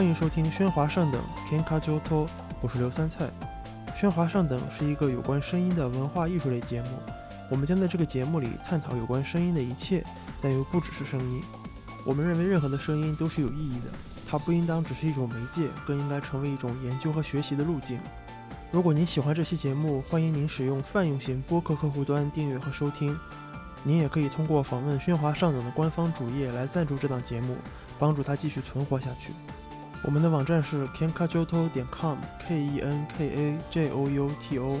[0.00, 2.26] 欢迎收听《喧哗上等 Kenka j o t o
[2.62, 3.28] 我是刘三菜。
[3.94, 6.88] 喧哗上等是一个有关声音的文化艺术类节目，
[7.50, 10.02] 我们将在这个节目里探讨有关声音的一切，
[10.40, 11.42] 但又不只是声音。
[12.06, 13.90] 我们认为任何的声音都是有意义的，
[14.26, 18.00] 它不应当只是一种媒介，更应该成为一种研究和学习的路径。
[18.72, 23.14] 如果您喜欢这期节目，欢迎您使用泛用型播客客户端订阅和收听。
[23.82, 27.54] 您也可以通过访问喧哗上等的官方主页来赞助这档节目，
[27.98, 29.34] 帮助它继续存活下去。
[30.02, 34.80] 我们的网站是 kenkajoto 点 com，k e n k a j o u t o。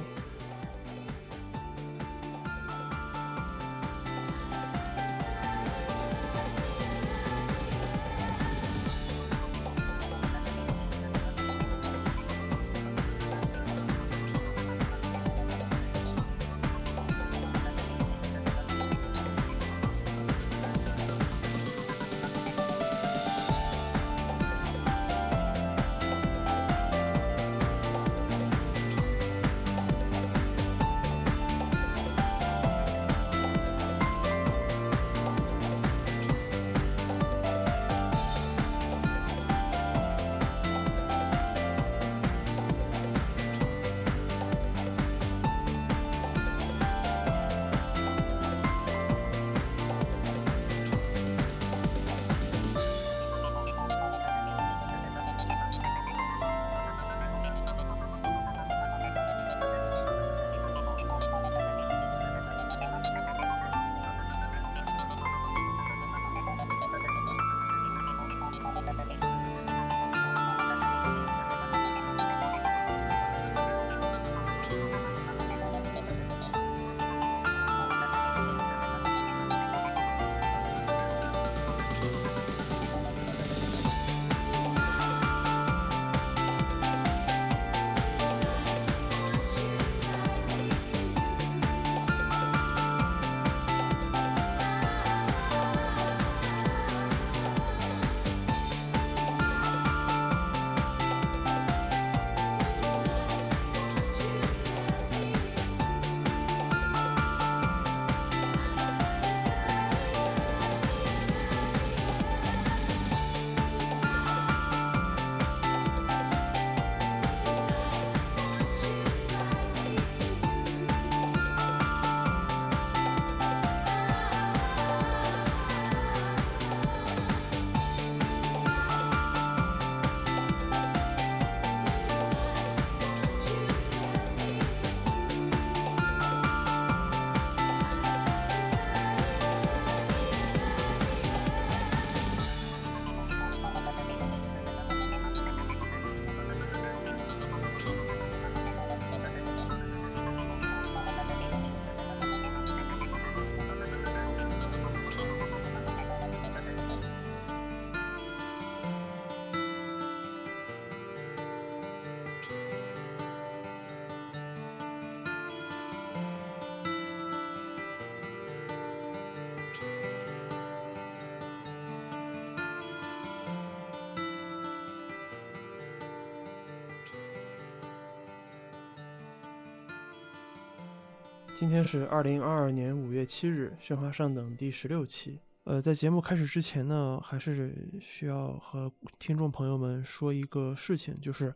[181.60, 185.38] 今天是二零二二年五月七日，喧哗上等第十六期。
[185.64, 191.54] 呃，在节目开始之前呢，还是需要和听众朋友们说一个事情，就是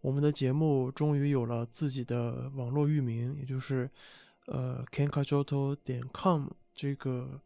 [0.00, 3.88] 我们的节目终于有了自己的网络域名，也就是
[4.46, 7.40] 呃 kenkajoto 点 com 这个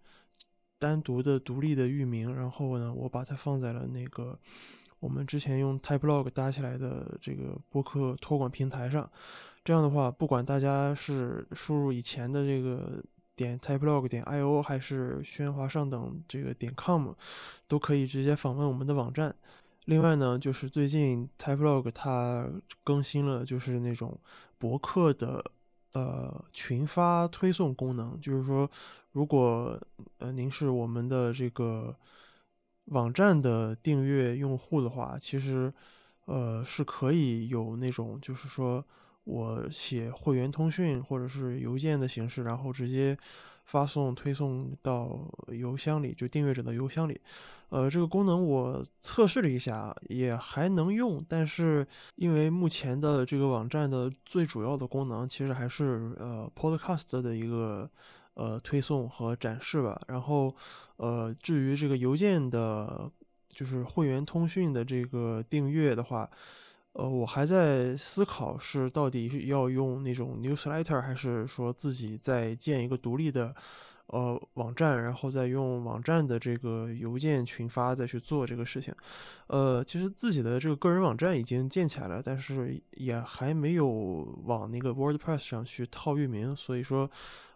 [0.78, 2.34] 单独的独立的域名。
[2.34, 4.38] 然后呢，我把它放在了那个
[4.98, 9.10] 我们之前用 Typelog 搭起来的这个播客托管平台上。
[9.68, 13.04] 这样的话，不管大家是输入以前的这个
[13.36, 17.12] 点 typelog 点 io，还是喧哗上等这个点 com，
[17.66, 19.36] 都可以直接访问我们的网站。
[19.84, 22.50] 另外呢，就是最近 typelog 它
[22.82, 24.18] 更新了，就是那种
[24.56, 25.44] 博客的
[25.92, 28.18] 呃群发推送功能。
[28.22, 28.70] 就是说，
[29.12, 29.78] 如果
[30.16, 31.94] 呃您是我们的这个
[32.86, 35.70] 网站的订阅用户的话，其实
[36.24, 38.82] 呃是可以有那种就是说。
[39.28, 43.14] 我写会员通讯或者是邮件的形式，然后直接
[43.64, 47.20] 发送推送到邮箱里，就订阅者的邮箱里。
[47.68, 51.22] 呃，这个功能我测试了一下，也还能用。
[51.28, 51.86] 但是
[52.16, 57.90] 因为目前的这个网站的最主要的功能，其实还是呃 Podcast 的一个
[58.32, 60.00] 呃推送和展示吧。
[60.08, 60.56] 然后
[60.96, 63.10] 呃，至于这个邮件的。
[63.54, 66.30] 就是会员通讯的这个订阅的话，
[66.98, 73.54] 呃，我还在思考是到底要用那种 newsletter，还是说自己再建一个独立的。
[74.08, 78.94] 呃，网站，然后再用网站的这个邮件群发再去做这个事情。
[79.48, 83.86] 呃，其实自己的这个个人网站已经建起来了，但是也还没有
[84.46, 86.56] 往那个 WordPress 上去套域名。
[86.56, 87.08] 所以说，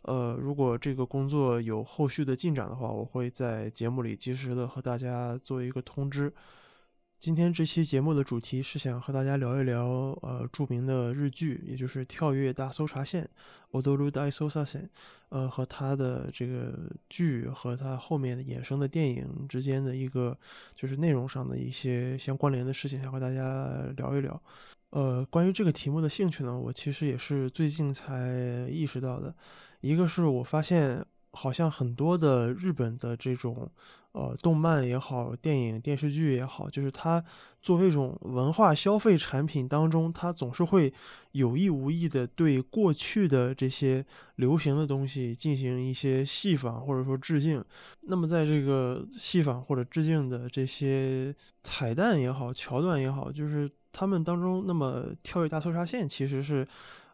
[0.03, 6.31] 呃，如果这个工作有后续的进展的话，我会在节目里及时的和大家做一个通知。
[7.23, 9.87] 今天这期节目的主题是想和大家聊一聊，
[10.23, 13.31] 呃，著名的日剧，也就是《跳跃大搜查线》
[13.81, 14.89] （Odoru Dai Sosa Sen），
[15.29, 16.77] 呃，和它的这个
[17.09, 20.37] 剧和它后面的衍生的电影之间的一个
[20.75, 24.43] 就是内容上的一些相关联的事情，想和大家聊一聊。
[24.91, 29.33] 呃，关于这个题目的兴趣呢，我其实也是最近才意识到的。
[29.81, 33.71] 一个是我发现，好像很多的日本的这种。
[34.12, 37.25] 呃，动漫也好，电影、电视剧也好，就是它
[37.62, 40.93] 作为一种文化消费产品当中，它总是会
[41.31, 44.05] 有意无意的对过去的这些
[44.37, 47.64] 流行的东西进行一些戏仿或者说致敬。
[48.03, 56.69] 那么，在这个戏仿或者致敬的这些彩蛋也好、桥段也好，就是他们当中，那么跳跃大搜查线其实是，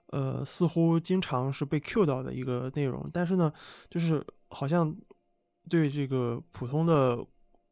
[0.07, 3.09] 呃，似乎经常是被 Q 到的一个内容。
[3.13, 3.53] 但是呢，
[3.89, 4.93] 就是好像。
[5.69, 7.23] 对这个普通的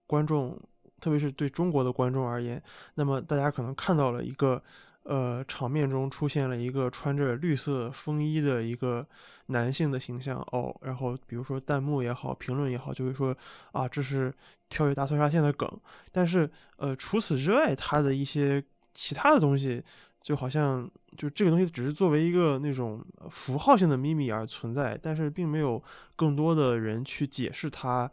[0.07, 0.57] 观众，
[1.01, 2.63] 特别是对中国的观众而言，
[2.95, 4.63] 那么大家可能看到了一个，
[5.05, 9.07] 呃，场面中出现了一个穿着绿色风衣的一个
[9.47, 13.37] 男性的形象哦，然后比如说弹幕也好，评论也好，就会说
[13.73, 14.33] 啊，这是
[14.69, 15.69] 跳跃大搜杀线的梗。
[16.13, 18.63] 但是，呃，除此之外，它的一些
[18.93, 19.83] 其他的东西。
[20.27, 23.01] 就好像就这个东西只是作为一个那种
[23.31, 25.81] 符号性的秘密而存在，但是并没有
[26.17, 28.11] 更多的人去解释它，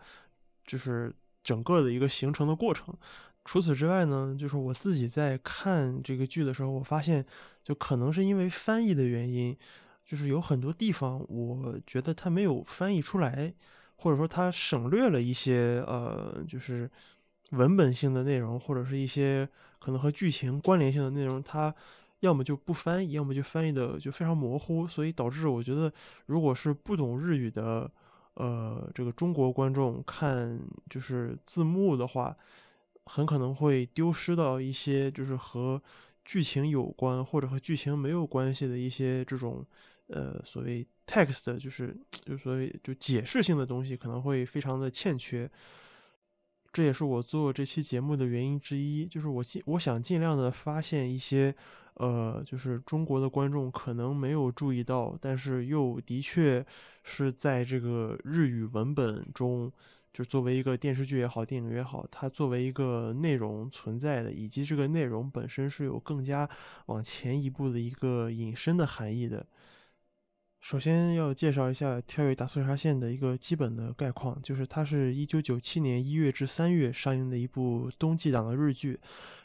[0.63, 1.11] 就是
[1.43, 2.95] 整个的一个形成的过程。
[3.43, 7.25] 除此之外呢，就是我自己在看这个剧的时候，我发现
[7.63, 9.57] 就可能是因为翻译的原因，
[10.05, 13.51] 就是有很多地方我觉得它没有翻译出来，
[13.95, 16.87] 或者说它省略了一些呃，就是
[17.49, 19.49] 文本性的内容，或者是一些
[19.79, 21.73] 可能和剧情关联性的内容，它。
[22.23, 25.91] 要么就不翻译，要么就翻译的就非常模糊，所以导致我觉得，
[26.27, 27.91] 如果是不懂日语的，
[28.35, 30.57] 呃，这个中国观众看
[30.89, 32.33] 就是字幕的话，
[33.07, 35.81] 很可能会丢失到一些就是和
[36.23, 39.65] 剧情有关或者和剧情没有关系的一些这种
[40.07, 45.51] 呃所谓 text，就是就所谓就解释性的东西，可能会非常的欠缺。
[46.71, 51.53] 这也是我做这期节目的原因之一，就是我尽我想尽量的发现一些。
[51.95, 56.65] 呃，就是中国的观众可能没有注意到，但是又的确
[57.03, 59.71] 是在这个日语文本中，
[60.11, 66.49] 就作为一个电视剧也好，电影也好，它作为一个内容存在的，以及这个内容本身是有更加
[66.87, 69.45] 往前一步的一个引申的含义的。
[70.63, 78.97] 首先要介绍一下《跳跃大搜查线》的一个基本的概况，就是它是一九九七年一月至三月上映的一部冬季档的日剧，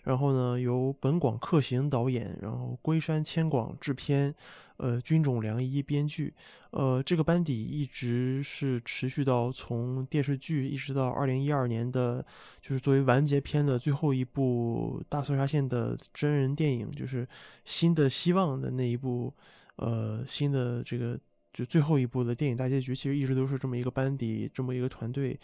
[0.05, 4.33] 然后呢由本广克行导演，然后龟山千广制片，
[4.77, 6.33] 呃军种良一编剧，
[6.71, 12.25] 呃这个班底一直是持续到从电视剧一直到二零一二年的，
[12.61, 17.27] 就是作为完结篇的最后一部大搜查线的真人电影，就是
[17.65, 19.35] 新的希望的那一部。
[19.78, 21.16] 呃，新的这个
[21.52, 25.38] 就最后一部的电影大结局，其实一直都是这么一个班底，这么一个团队，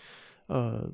[0.48, 0.90] 呃，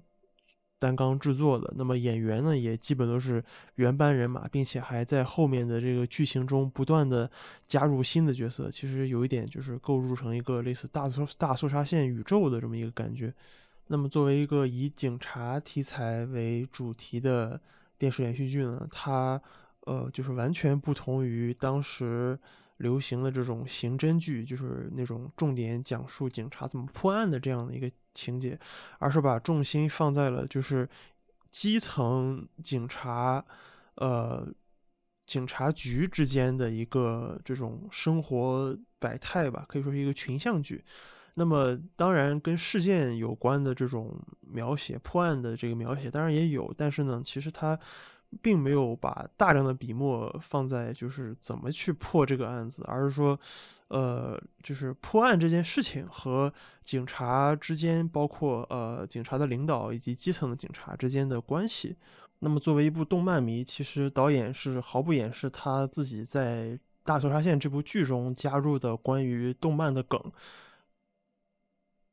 [0.78, 1.73] 担纲制作的。
[1.75, 3.42] 那么演员呢，也基本都是
[3.76, 7.30] 原班人马，并且还在后面的这个剧情中不断的
[7.66, 8.70] 加入新的角色。
[8.70, 13.32] 其实有一点就是构筑成一个类似大搜大搜查线宇宙的这么一个感觉。
[13.87, 17.59] 那么作为一个以警察题材为主题的
[17.97, 19.40] 电视连续剧呢，它
[19.87, 22.38] 呃就是完全不同于当时。
[22.81, 28.59] 流行的这种刑侦剧，就是那种重点讲述警察怎么破案的这样的一个情节，
[28.99, 30.89] 而是把重心放在了就是
[31.51, 33.45] 基层警察，
[33.97, 34.51] 呃，
[35.27, 40.83] 警察局之间的一个这种生活百态吧，可以说是一个群像剧。
[41.35, 47.79] 那么，当然跟事件有关的这种描写、破案的这个描写，当然也有，但是呢，其实它。
[48.41, 53.39] 并没有把大量的笔墨放在就是怎么去破这个案子，而是说，
[53.89, 56.53] 呃，就是破案这件事情和
[56.85, 61.97] 警察之间，包括呃警察的领导以及基层的警察之间的关系。
[62.39, 66.69] 那么作为一部动漫迷，其实导演是毫不掩饰他自己在
[67.05, 70.19] 《大搜查线》这部剧中加入的关于动漫的梗。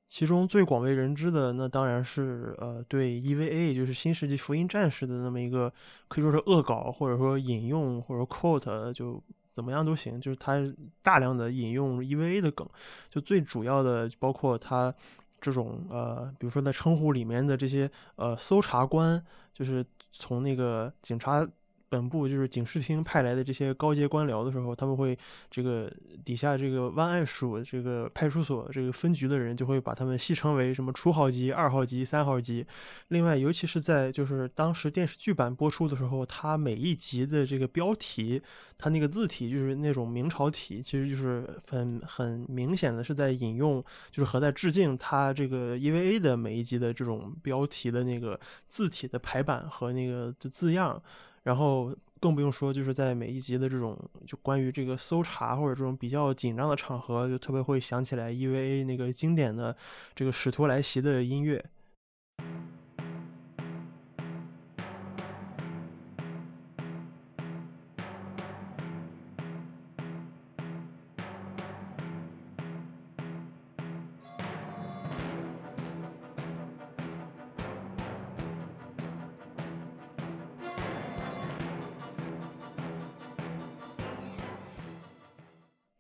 [0.10, 5.72] 其中最广为人知的，那当然是呃对 EVA，就是《新世纪福音战士》的那么一个
[6.08, 9.22] 可以说是恶搞，或者说引用或者 quote，就
[9.52, 10.62] 怎么样都行，就是他
[11.02, 12.68] 大量的引用 EVA 的梗，
[13.10, 14.94] 就最主要的包括他
[15.42, 19.22] 这种呃，比如说在称呼里面的这些呃搜查官，
[19.54, 21.48] 就是从那个警察。
[21.90, 25.18] 本部就是警视厅派来的这些高阶官僚的时候，他们会
[25.50, 25.92] 这个
[26.26, 32.66] 底下这个湾岸署这个派出所这个分局的人就会把他们戏称为什么初号机、二号机、三号机。
[33.10, 38.42] 另外，尤其是在就是当时电视剧版播出的时候，它每一集的这个标题，
[38.78, 51.02] 它那个字体就是那种明朝体，其实就是很很明显的是在引用，就是和在致敬它这个 EVA 的每一集的这种标题的那个字体的排版和那个字样。
[51.48, 59.74] 然后更不用说，就是在每一集的这种就关于这个搜查或者这种比较紧张的场合，就特别会想起来 EVA 那个经典的
[60.14, 61.64] 这个使徒来袭的音乐。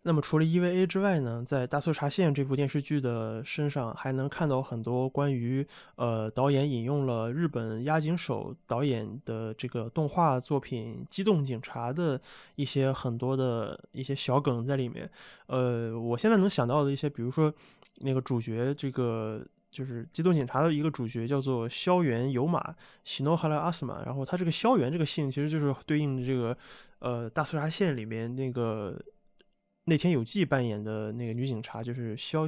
[0.08, 12.18] 那么除了 EVA 之外呢，在《大搜查线》这部电视剧的身上，还能看到很多关于呃导演引用了日本押井守导演的这个动画作品《机动警察》的
[12.56, 15.12] 一些很多的一些小梗在里面。
[15.48, 17.54] 呃，我现在能想到的一些，比如说
[17.98, 22.74] 那个主角，这个就是《机动警察》的一个主角叫做萧元有马
[23.04, 26.58] 喜诺哈拉阿斯玛，然后他这个萧元这个姓其实就是对应的这个
[27.00, 28.98] 呃《大搜查线》里面那个。
[29.90, 32.48] 那天有纪扮演的那个女警察就是萧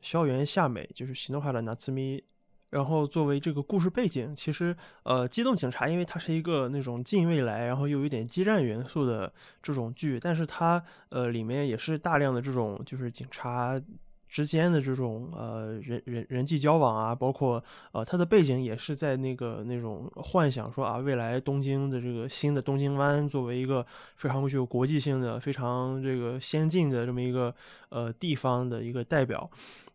[0.00, 2.22] 萧元夏美，就是喜怒哈的拿兹咪。
[2.70, 9.32] 然后作为这个故事背景，其实呃，机动警察因为它是一个那种近未来，然后又有点激战元素的
[9.62, 13.80] 这种剧，但是它呃里面也是大量的这种就是警察。
[14.30, 23.84] 之间的这种呃人人人际交往啊，包括呃他的背景也是在那个那种幻想说啊，未来东京的这个新的东京湾作为一个
[24.16, 27.54] 非常具有国际性的、非常这个先进的这么一个
[27.88, 29.50] 呃地方的一个代表。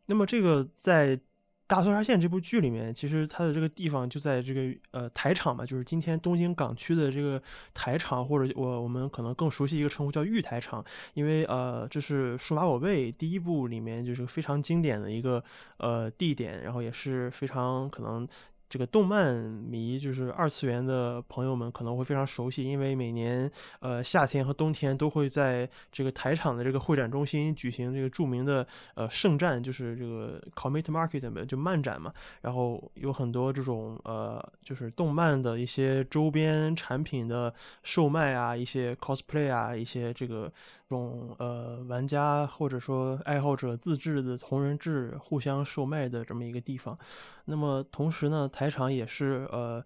[0.08, 1.20] 那么这个在。
[1.68, 7.42] 大搜查线这部剧里面，其实它的这个地方就在这个呃台场嘛，就是今天东京港区的这个
[7.74, 15.44] 台场，或者我我们可能更熟悉一个称呼叫玉台场，因为呃这是数码宝贝第一部里面就是非常经典的一个
[15.78, 18.28] 呃地点，然后也是非常可能。
[18.68, 32.12] 这个动漫迷就是二次元的朋友们可能会非常熟悉，因为每年呃夏天和冬天都会在这个台场的这个会展中心举行这个著名的呃圣战，就是这个 comit Market 嘛，就漫展嘛。
[32.42, 37.54] 然后有很多这种呃就是动漫的一些周边产品的
[37.84, 40.52] 售卖啊，一些 cosplay 啊，一些这个
[40.90, 46.98] 种呃玩家或者说爱好者自制的同人志互相售卖的这么一个地方。
[47.46, 49.84] 那么同时呢，台场也是呃，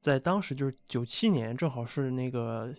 [0.00, 2.74] 在当时就是九七年，正好是那个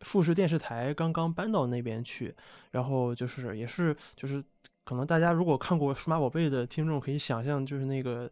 [0.00, 2.34] 富士电视台刚刚搬到那边去，
[2.70, 4.42] 然后就是也是就是
[4.84, 8.30] 可能大家如果看过数码宝贝的听众可以想象，就是那个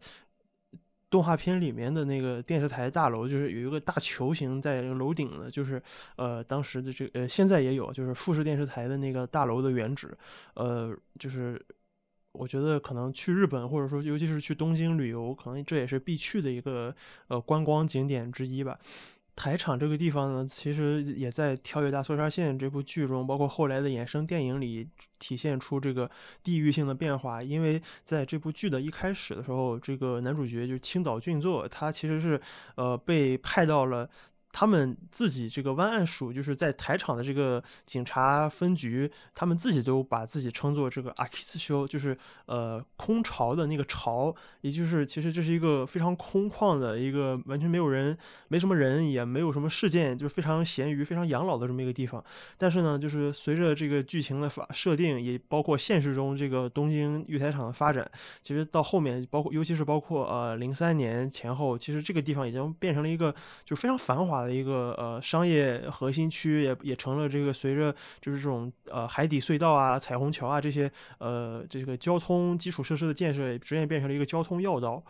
[1.09, 5.81] 动画片里面的那个电视台大楼，就是有一个大球形在楼顶的，就是
[6.15, 10.17] 呃当时的这个呃现在也有，就是富士电视台的那个大楼的原址，
[10.55, 11.63] 呃就是。
[12.37, 16.93] 我觉得可能去日本，或者说尤其是去东京旅游，可能这也是必去的一个
[17.29, 18.77] 呃观光景点之一吧。
[19.35, 24.87] 台场这个地方呢，其实也在《跳跃大搜查线》这部剧中，包括后来的衍生电影里
[25.19, 26.09] 体现出这个
[26.41, 27.43] 地域性的变化。
[27.43, 32.39] 因为在这部剧的一开始的时候，这个男主角就是青岛俊作，他其实是
[32.75, 34.09] 呃被派到了。
[34.57, 52.23] 他们自己这个湾岸署就是在台场的这个警察分局，他们自己都把自己称作这个阿基斯修，就是呃空巢的那个巢，也就是其实这是一个非常空旷的一个完全没有人、没什么人，也没有什么事件，就是非常闲鱼、非常养老的这么一个地方。
[52.57, 58.09] 但是呢，就是随着这个剧情的发设定，也包括现实中这个东京玉台场的发展，
[58.41, 63.35] 其实到后面，包括尤其是包括呃零三年前后，其实这个地方已经变成了一个
[63.65, 64.44] 就非常繁华。
[64.45, 75.03] 的一个呃商业核心区也也成了这个随着就是这种呃海底隧道啊、彩虹桥啊这些呃这个交通基础设施的建设，逐渐变成了一个交通要道。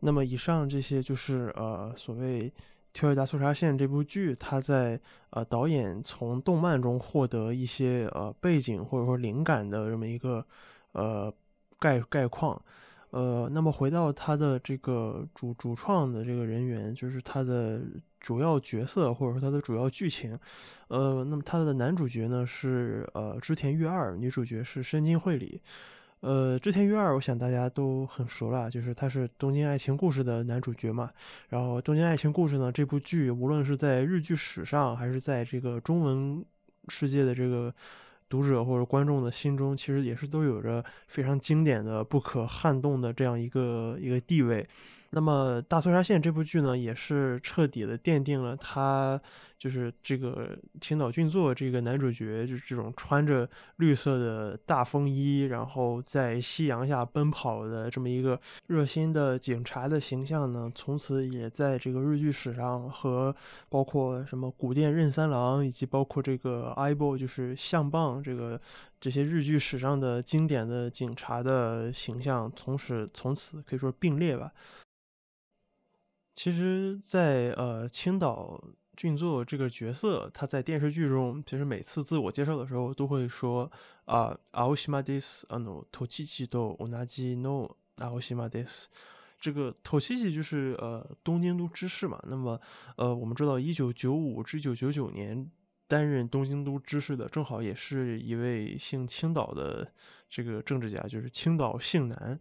[0.00, 2.48] 那么以上这些就是呃所谓
[2.92, 10.46] 《跳跃大搜查线》这部剧，它在呃导演从动漫中获得一些呃背景或者说灵感的这么一个
[10.92, 11.32] 呃
[11.78, 12.60] 概概况。
[13.10, 17.82] 呃，那么回到他的这个主主创的这个人员，就是他的
[18.20, 20.38] 主要角色或者说他的主要剧情。
[20.88, 25.60] 呃，那么他的男主角呢是呃织田裕二，女主角是深津绘里。
[26.20, 31.08] 呃，织田裕二，我想大家都很熟了，就是他是《东京爱情故事》的男主角嘛。
[31.48, 36.44] 然后，《东京爱情故事》呢，这部剧无论是在日剧史上，还是在这个中文
[36.88, 37.72] 世界的这个
[38.28, 44.66] 读者或者观众的心中，其实也是都有着非常经典的、不可撼动的这样一个一个地位。
[45.10, 49.20] 那么，《大搜查线》这部剧呢，也是彻底的奠定了他。
[49.58, 63.34] 就是这个青岛俊作这个男主角，就是这种穿着绿色的大风衣，然后在夕阳下奔跑的这么一个热心的警察的形象呢，从此也在这个日剧史上和
[63.68, 68.60] 包括什么古殿任三郎，以及包括这个 IBO 就是相棒这个
[69.00, 74.52] 这些日剧史上的经典的警察的形象，从此从此可以说并列吧。
[76.37, 78.63] 其实，在呃青岛。
[78.95, 83.69] 俊作这个角色，他在电视剧中其实每次自我介绍的时候都会说
[84.05, 85.47] 啊，青島です。
[85.49, 88.91] あの、トチチと同じの青島です。
[89.41, 92.21] 这个トチチ就是呃东京都知事嘛。
[92.29, 92.61] 那么
[92.95, 95.49] 呃，我们知道一九九五至一九九九年
[95.87, 99.91] 担任东京都知事的，正好也是一位姓青岛的
[100.29, 102.39] 这个政治家，就是青岛姓男。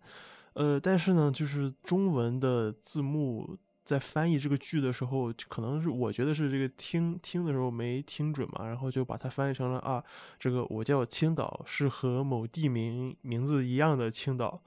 [0.53, 3.57] 呃，但是呢，就是中文的字幕。
[3.88, 10.04] 在翻译这个剧的时候，可能是我觉得是这个听听的时候没听准嘛，然后就把它翻译成了啊，
[10.38, 14.62] 这个我叫青岛，是和某地名名字一样的青岛。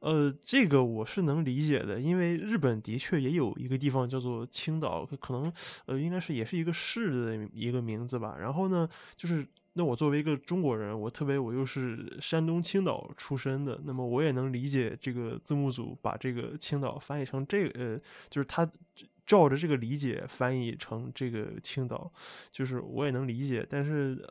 [0.00, 5.52] 呃，这个我是能理解的，因为日本的确也有一个地方叫做青岛，可能
[5.84, 8.36] 呃应该是也是一个市的一个名字吧。
[8.40, 9.46] 然后呢，就是。
[9.74, 18.70] 那我作为一个中国人，我特别我又是山东青岛出身的，那么我也能理解这个字幕组把这个青岛翻译成这个，呃，就是他
[19.24, 22.12] 照着这个理解翻译成这个青岛，
[22.50, 24.22] 就是我也能理解，但是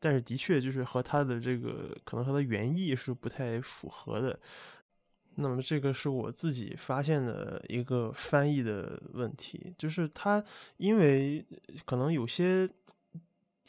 [0.00, 4.36] 但是的确就是和他的这个可能和他原意是不太符合的。
[5.36, 10.44] 那么这个是我自己发现的一个翻译的问题，就是他
[10.78, 11.46] 因为
[11.84, 12.68] 可能有些。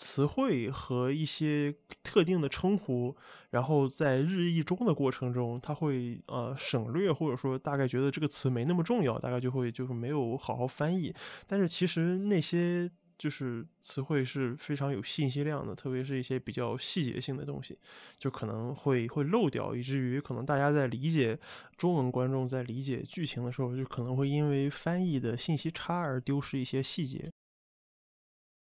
[0.02, 3.14] 词汇和一些特定的称呼，
[3.50, 11.14] 然后在日译中的过程中，他会呃省略，或者说大概觉得这个词没那么重要，大概就会就是没有好好翻译。
[11.46, 17.78] 但是其实那些就是词汇是非常有信息量的，特别是一些比较细节性的东西，
[18.18, 21.38] 就可能会会漏掉，以至于可能大家在理解
[21.76, 27.30] 中文观众在理解剧情的时候，就可能会因为翻译的信息差而丢失一些细节。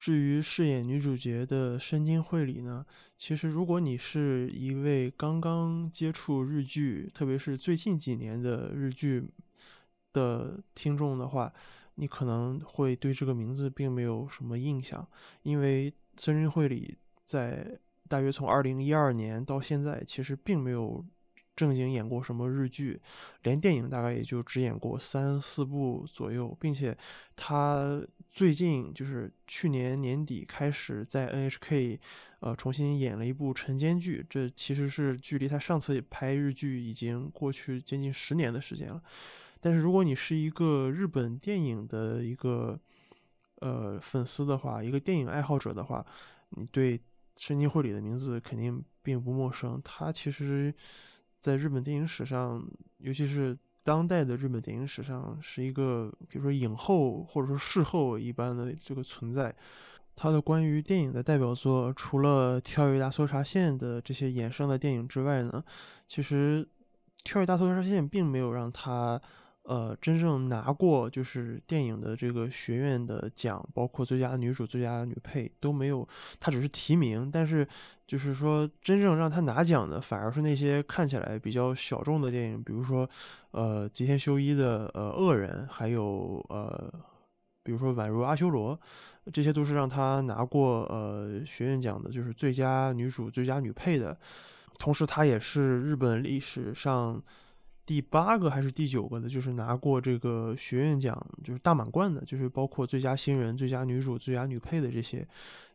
[0.06, 2.86] 至于饰演女主角的深津绘里呢，
[3.18, 9.28] 其实如果你是一位刚刚接触日剧，特别是最近几年的日剧
[10.12, 11.52] 的听众的话，
[11.96, 15.04] 你可能会对这个名字并没有什么印象，
[15.42, 21.04] 因为深津绘里在大约从二零一二年到现在，其实并没有
[21.56, 23.00] 正经演过什么日剧，
[23.42, 26.96] 连电影大概也就只演过三四部左右，并且
[27.34, 28.00] 他。
[28.32, 31.98] 最近就是去年年底开始在 NHK，
[32.40, 34.26] 呃，重新演了一部晨间剧。
[34.28, 39.02] 这其实是距离他上次拍日剧已经过去接近十年的时间了。
[39.58, 42.78] 但是如果你是一个日本电影的一个
[43.60, 46.04] 呃粉丝的话，一个电影爱好者的话，
[46.50, 47.00] 你对
[47.36, 49.80] 深津绘里的名字肯定并不陌生。
[49.82, 50.74] 他其实
[51.46, 52.66] 在日本电影史上，
[52.98, 53.56] 尤其是。
[53.86, 59.54] 当代的日本电影史上是一个，比如说影后或者说事后一般的这个存在。
[60.16, 65.62] 他的关于电影的代表作，除了《跳跃大搜查线》的这些衍生的电影之外呢，
[66.08, 66.64] 其实
[67.22, 69.22] 《跳跃大搜查线》并没有让他。
[69.68, 76.06] 呃，真正拿过就是电影的这个学院的奖，包括最佳女主、最佳女配都没有，
[76.38, 77.28] 她只是提名。
[77.28, 77.66] 但是，
[78.06, 83.08] 就是说真正让她拿奖的，反而是那些看起来比较小众的电影，比如说，
[83.50, 86.88] 呃，吉田修一的呃《恶人》，还有呃，
[87.64, 88.78] 比如说宛如阿修罗，
[89.32, 94.16] 这些都是让她拿过呃学院奖的，就是最佳女主、最佳女配的。
[94.78, 97.20] 同时，她也是日本历史上。
[97.86, 105.24] 第八个还是第九个的，就是拿过这个学院奖，就是大满贯的，就是包括最佳新人、最佳女主、最佳女配的这些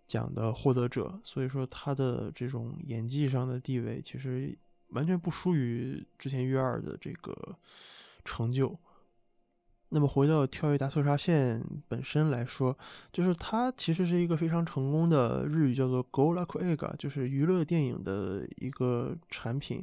[0.05, 1.17] 奖的获得者。
[1.23, 4.53] 所以说，他的这种演技上的地位，其实
[4.89, 7.55] 完全不输于之前玉二的这个
[8.25, 8.77] 成就。
[9.93, 12.77] 那么回到《跳跃大搜查线》本身来说，
[13.13, 19.81] 就是它其实是一个非常成功的日语叫做 “Go Luck Egg”，就是娱乐电影的一个产品。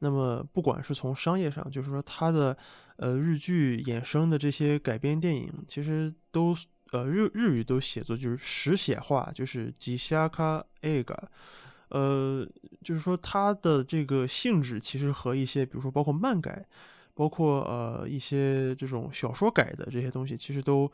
[0.00, 2.56] 那么不管是从商业上，就是说它的
[2.96, 6.54] 呃日剧衍生的这些改编电影，其实都
[6.90, 11.30] 呃日日语都写作就是实写化，就是吉虾卡艾嘎，
[11.88, 12.46] 呃，
[12.82, 16.66] 就是说它的这个性质其实和一些比如说包括漫改，
[17.14, 20.90] 包括呃一些这种小说改的这些东西，其实都。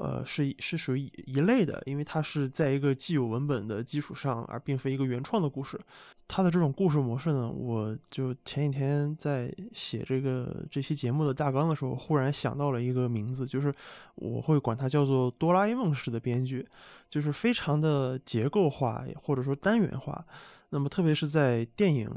[0.00, 5.78] 呃，是是属于一类的，因为它是在一个既有文本的基础上，而并非一个原创的故事。
[6.26, 13.70] 它的这种故事模式呢，我就前几天在写这个这期节目的大纲的时候，忽然想到了一个名字，就是
[14.14, 16.66] 我会管它叫做哆啦 A 梦式的编剧，
[17.10, 20.24] 就是非常的结构化或者说单元化。
[20.70, 22.08] 那么特别是在电影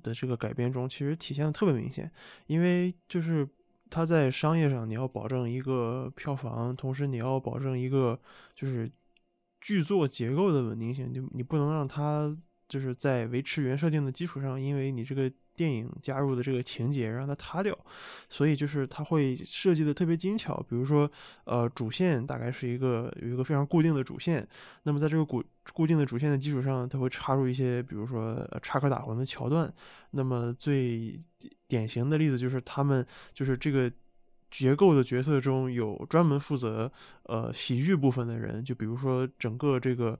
[0.00, 2.08] 的这个改编中，其实体现的特别明显，
[2.46, 3.48] 因为就是。
[3.92, 8.18] 它在商业上，你要保证一个票房，同时你要保证一个
[8.54, 8.90] 就是
[9.60, 12.34] 剧作结构的稳定性，就你不能让它
[12.66, 15.30] 就是在维持原设定的基础上，因为你这个。
[15.54, 17.76] 电影加入的这个情节让它塌掉，
[18.28, 20.64] 所以就是它会设计的特别精巧。
[20.68, 21.10] 比如说，
[21.44, 24.46] 呃，主线大概是一个有一个非常固定的主线，
[24.84, 29.72] 那么在这个固固定的主线的基础上，它会插入一些，比如说插科打诨的桥段。
[30.12, 31.20] 那么最
[31.68, 33.90] 典型的例子就是他们就是这个
[34.50, 36.90] 结构的角色中有专门负责
[37.24, 40.18] 呃喜剧部分的人，就比如说整个这个。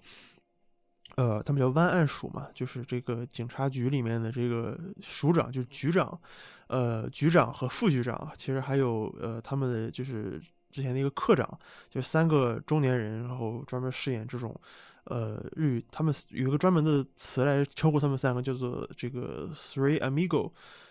[1.16, 6.18] 呃，他们叫湾岸署嘛，就是这个警察局里面的这个署长，就是局长，
[6.68, 11.46] 呃，局长和副局长，其实还有呃，他们的就是之前的一个科长，
[11.90, 14.58] 就三个中年人，然后专门饰演这种，
[15.04, 20.50] 呃，日语，他们有一个专门的词来称呼他们三个，叫做这个 three amigo，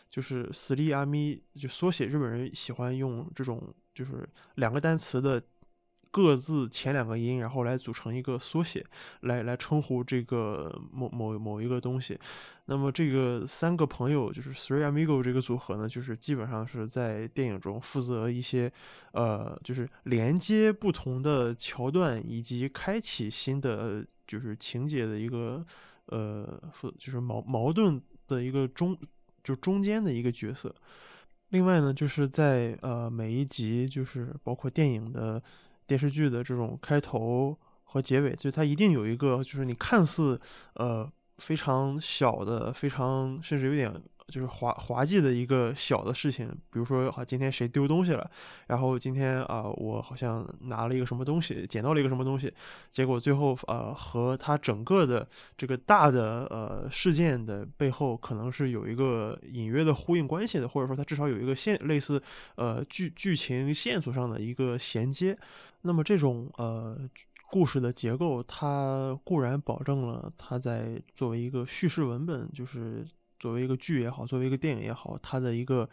[0.09, 5.41] 就是 three ami，就缩写，日本人喜欢用这种就是两个单词的。
[6.11, 8.85] 各自前两个音，然后来组成一个缩写，
[9.21, 12.19] 来来称呼这个某某某一个东西。
[12.65, 18.71] 那么这个三个朋友就是 Three Amigo 这个组合呢，就是基本上是在电影中负责一些，
[19.13, 25.65] 呃，就是连接不同的桥段以及开启新的就是情节的一个，
[26.07, 26.61] 呃，
[26.99, 28.97] 就是矛矛盾的一个中
[29.43, 30.75] 就中间的一个角色。
[31.49, 35.41] 另外呢，就是在呃每一集就是包括电影的。
[35.91, 40.39] 电视剧的这种开头和结尾，就它一定有一个，就是你看似
[40.75, 41.05] 呃
[41.39, 43.93] 非常小的、非常甚至有点
[44.31, 48.31] 就是滑滑稽的一个小的事情，比如说啊今天谁丢东西了，
[48.67, 52.51] 然后今天啊我好像拿了一个什么东西，捡到了一个什么东西，
[52.89, 62.21] 结果最后呃和它整个的这个大的呃事件的背后可能是有一个隐约的呼应关系的，或者说它至少有一个线类似
[62.55, 65.37] 呃剧剧情线索上的一个衔接。
[65.81, 66.97] 那么这种呃
[67.49, 73.05] 故事的结构，它固然保证了它在作为一个叙事文本，就是
[73.41, 75.89] 作为一个剧也好，作为一个电影也好，它的一个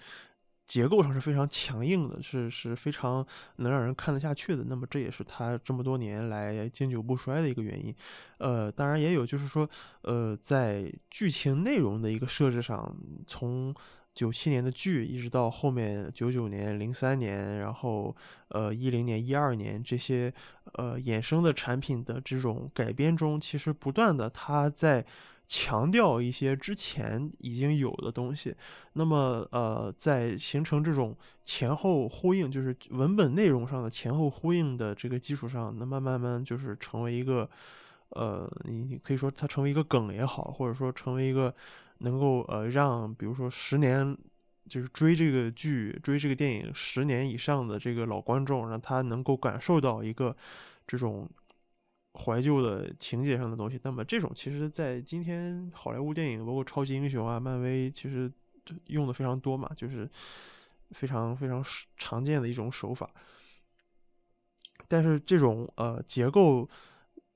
[0.67, 4.65] 结构上是非常强硬的，是是非常能让人看得下去的。
[4.69, 7.95] 那么这也是它这么多年来经久不衰的一个原因。
[8.37, 9.67] 呃，当然也有就是说，
[10.03, 12.95] 呃，在剧情内容的一个设置上，
[13.27, 13.75] 从
[14.15, 18.15] 九七年的剧，一直到后面九九年、零三年，然后
[18.49, 20.31] 呃一零年、一二年这些
[20.75, 25.07] 呃衍生的产品的这种改编中，其实不断的它在
[25.49, 28.55] 强调一些之前已经有的东西。
[28.93, 37.51] 那么呃在形成这种前后呼应，就是文本内容上的前后呼应的这个基础上，那慢慢慢就是成为一个
[38.11, 41.53] 呃你可以说它成为一个梗也好，或者说成为一个。
[42.01, 44.17] 能够呃让比如说十年
[44.69, 50.37] 就是追这个剧追这个电影十年以上的这个老观众，让他能够感受到一个
[50.87, 51.29] 这种
[52.19, 53.81] 怀旧的情节上的东西。
[53.85, 58.31] 那么这种其实，在今天好莱坞电影包括超级英雄啊、漫威，其实
[58.87, 60.09] 用的非常多嘛，就是
[60.91, 61.65] 非常非常
[61.97, 63.09] 常见的一种手法。
[64.89, 66.69] 但是这种呃结构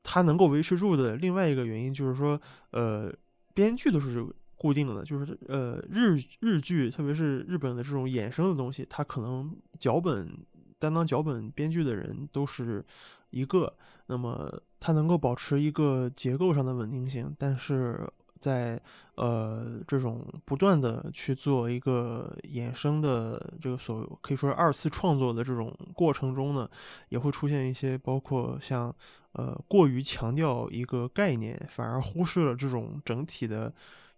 [0.02, 2.40] 它能够维持住的另外一个原因就是说，
[2.70, 3.12] 呃，
[3.54, 4.26] 编剧都是。
[4.54, 10.38] 固定的，就是呃日日剧，特别是日本的这种衍生的东西，它可能脚本
[10.82, 12.84] 担当脚本编剧的人都是
[13.30, 13.72] 一个，
[14.06, 18.04] 那么它能够保持一个结构上的稳定性，但是
[18.40, 18.82] 在
[19.14, 26.68] 呃这种不断的去做一个衍生的这个所可以说是二次创作的这种过程中呢，
[27.10, 28.92] 也会出现一些包括像
[29.34, 33.72] 呃过于强调一个概念，反而忽视了这种整体的。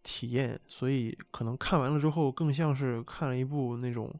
[0.06, 4.14] 体验，所以可能看完了之后，更像是看了一部那种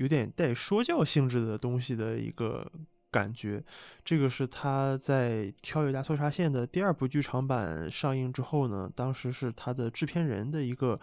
[0.00, 2.66] 有点带说教性质的东西的一个
[3.10, 3.62] 感觉。
[4.02, 10.98] 这个是他在《跳跃大搜查线》的第二部剧场版上映之后呢，当时是他的制片人的一个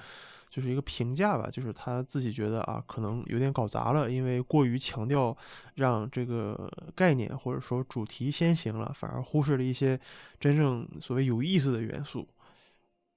[0.49, 5.37] 就是一个评价吧，就是他自己觉得啊，可能有点搞砸了，因为过于强调
[5.75, 9.99] 让这个概念或者说主题先行了，反而忽视了一些
[10.39, 12.27] 真正所谓有意思的元素。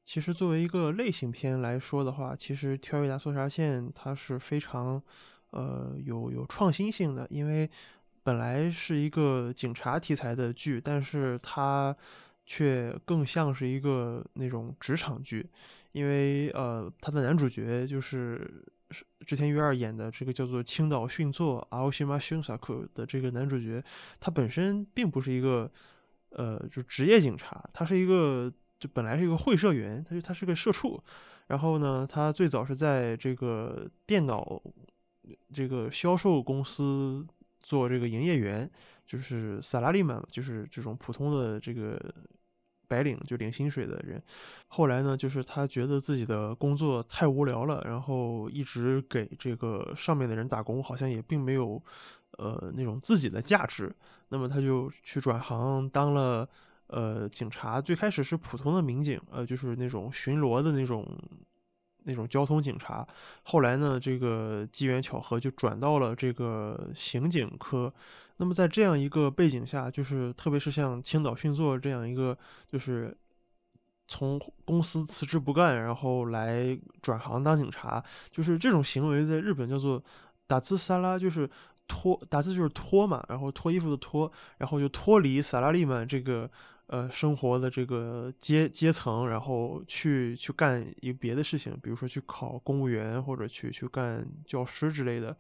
[0.05, 5.01] 其实作为一个类型片来说的话，其实《跳跃大搜查线》它是非常
[5.51, 7.69] 呃有有创新性的，因为
[8.23, 11.97] 本来是一个警察题材的剧，但是它
[12.45, 15.49] 却更像是一个那种职场剧。
[15.93, 18.65] 因为呃，他的男主角就是
[19.27, 23.83] 之前约二演的这个叫做青岛训作阿奥西马训萨克的这个男主角，
[24.21, 25.69] 他本身并不是一个
[26.31, 31.03] 呃就职业警察，他是一个就本来是一个会社员，他就他是个社畜。
[31.49, 34.63] 然后呢，他最早是在这个电脑
[35.53, 37.27] 这个销售公司
[37.61, 38.71] 做这个营业员，
[39.07, 41.99] 就是萨拉利曼，就是这种普通的这个。
[42.91, 44.21] 白领就领薪水的人，
[44.67, 51.81] 后来呢，就是他觉得自己的工作太无聊了，然后一直给这个上面的人打工，好像也并没有，
[52.39, 53.95] 呃，那种自己的价值。
[54.31, 56.49] 那么他就去转行当了
[56.89, 61.07] 呃警察，最开始是普通的民警，呃，就是那种巡逻的那种
[62.05, 63.07] 那种交通警察。
[63.43, 67.93] 后来呢，这个机缘巧合就转到了这个刑警科。
[68.37, 72.37] 那么在这样一个背景下，就是特别是像青岛训作这样一个，
[72.67, 73.15] 就是
[74.09, 80.03] 从公司辞职不干，然后来转行当警察，就是这种行为在日本叫做
[80.47, 81.49] 打字撒拉，就是
[81.87, 86.51] 脱打字就是脱嘛，然后脱衣服的脱，然后就脱离萨拉利曼这个
[86.91, 95.37] 呃生活的这个阶阶层，然后去去干一别的事情，比如说去考公务员或者去去干教师之类的。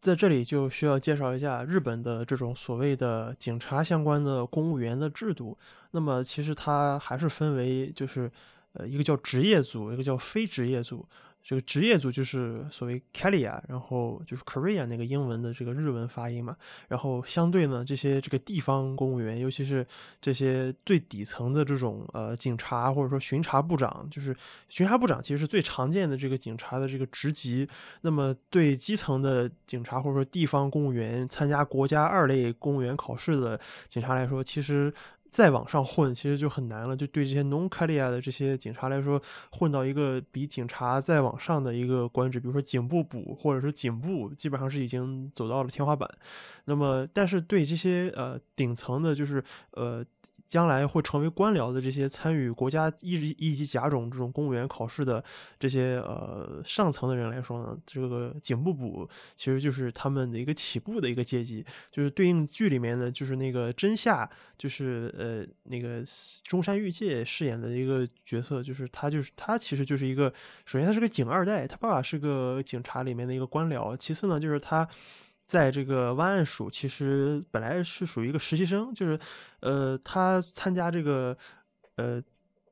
[0.00, 5.56] 在这里就需要介绍一下日本的这种所谓的警察相关的公务员的制度。
[5.92, 8.30] 那么其实它还是分为，就是
[8.72, 11.06] 呃一个叫职业组，一个叫非职业组。
[11.44, 16.56] 这个职业组就是所谓 k a l i a 然后就是 Korea 那个英文的这个日文发音嘛。
[16.88, 19.86] 然后相对呢，这些这个地方公务员，尤其是
[20.22, 24.34] 这些最底层的这种呃警察或者说巡查部长，就是
[24.70, 27.68] 巡查部长其实是最常见的这个警察的这个职级。
[28.00, 34.90] 那么对基层的警察或者说地方公务员参加国家二类公务员考试的警察来说，其实。
[35.34, 36.96] 再往上混，其实就很难了。
[36.96, 39.20] 就对这些 non c a l i a 的这些警察来说，
[39.50, 46.08] 混到一个比警察再往上的一个官职，比如说警部补或者是警部，基本上是已经走到了天花板。
[46.66, 49.42] 那么，但是对这些呃顶层的，就是
[49.72, 50.04] 呃。
[50.46, 55.22] 将来会成为官僚的这些参与国家一级一级甲种这种公务员考试的
[55.58, 66.04] 这些呃上层的人来说呢，这个警部补其实就是他们的一个起步的一个阶级，就是对应剧里面的就是那个真夏，就是呃那个
[66.44, 70.32] 中山裕介饰演的一个角色，就是他就是他其实就是一个，
[70.64, 74.88] 首先他是个警二代，他爸爸是个警察里面的一个官僚，其次呢就是他。
[75.44, 79.18] 在这个湾岸署，其实本来是属于一个实习生，就是，
[79.60, 81.36] 呃，他参加这个，
[81.96, 82.22] 呃，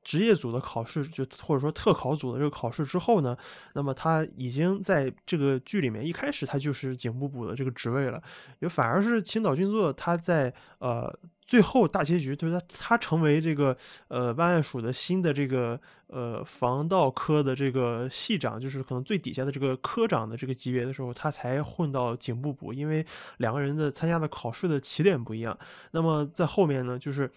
[0.02, 3.36] 职业组的考试，就或者说特考组的这个考试之后呢，
[3.74, 8.22] 那么他已经在这个剧里面一开始他就是警部补的这个职位了，
[8.60, 11.18] 也反而是青岛俊作他在呃。
[11.52, 13.76] 最后大结局就是他他成为这个
[14.08, 23.04] 呃万案署的新的这个呃防盗科的这个系长，就是可能最底下的这个科长的这个级别的时候，他才混到警部补，因为
[23.36, 25.54] 两个人的参加的考试的起点不一样。
[25.90, 27.30] 那么在后面呢，就是。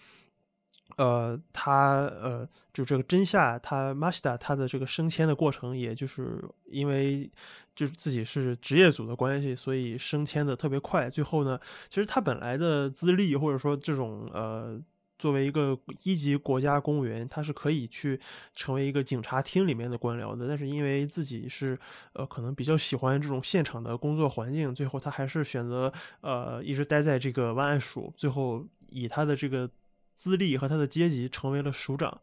[0.98, 7.28] 呃，他呃，就这个真夏，他 Masta 他的这个升迁的过程，也就是因为
[7.76, 11.08] 就是自己是职业组的关系，所以升迁的特别快。
[11.08, 14.80] 最后呢，其实他本来的资历或者说这种呃，
[15.18, 18.18] 作为一个一级国家公务员，他是可以去
[18.54, 20.48] 成为一个警察厅里面的官僚的。
[20.48, 21.78] 但是因为自己是
[22.14, 29.70] 呃，可能比较喜欢这种现场的工作环境，最后他还是选择呃，一直待在这个万案署，最后以他的这个。
[30.18, 32.22] 资历和他的阶级成为了署长。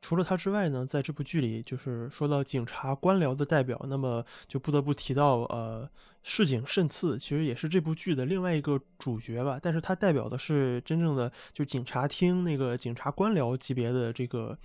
[0.00, 5.90] 除了他之外呢，在这部剧里，就是说到警察官僚的代表，那么就不得不提到呃，
[6.22, 9.58] 市井慎次，其实也是这部剧的另外一个主角吧。
[9.60, 14.56] 但是他代表的是真正的就警察厅那个警察官僚级别的这个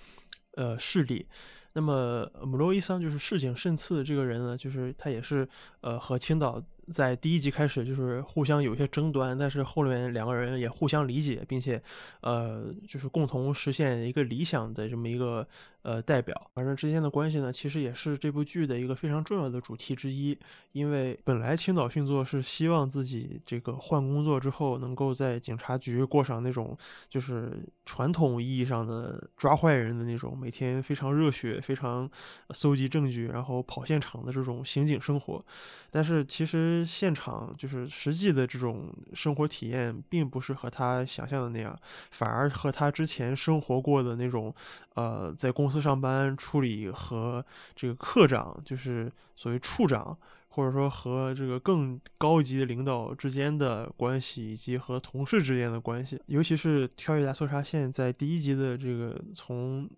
[0.55, 1.27] 呃势力。
[1.73, 5.49] 那么姆罗伊桑就是市井慎次这个人呢，就是他也是
[5.81, 11.81] 呃和青岛在第一集开始就是互相有一些争端，但是后面两个人也互相理解，并且，
[12.21, 15.47] 呃，就是共同实现一个理想的这么一个
[15.81, 16.49] 呃代表。
[16.53, 20.37] 反正之间的关系呢，其实也是这部剧的一个非常重要的主题之一。
[20.71, 26.75] 因为本来青岛训作是希望自己这个换工作之后，能够在警察局过上那种
[27.09, 32.09] 就是传统意义上的抓坏人的那种每天非常热血、非常
[32.51, 35.45] 搜集证据，然后跑现场的这种刑警生活。
[35.91, 41.77] 但是其实现场就是实际的这种生活体验，并不是和他想象的那样，
[42.11, 44.55] 反而和他之前生活过的那种，
[44.95, 59.89] 呃，在公司上班处理和这个科长，就是所谓处长，或者说和这个更高级的领导之间的关系，以及和同事之间的关系，尤其是跳跃大搜查线在第一集的这个从。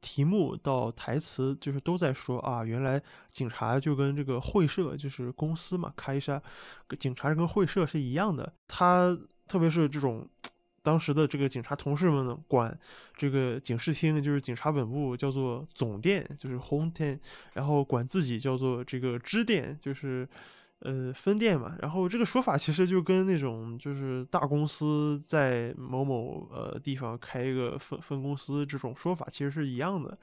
[0.00, 6.42] 题目到台词就是都在说啊，原来警察就跟这个会社就是公司嘛，开一下，
[6.98, 8.52] 警察跟会社是一样的。
[8.66, 10.28] 他特别是这种
[10.82, 12.78] 当时的这个警察同事们呢，管
[13.16, 17.20] 这个警视厅就是警察本部叫做总店，就是 home 店，
[17.52, 20.28] 然后管自己叫做这个支店，就是。
[20.82, 30.18] 呃，分店嘛，然后这个说法其实就跟那种就是大公司在某某呃地方开一个分分公司这种说法其实是一样的，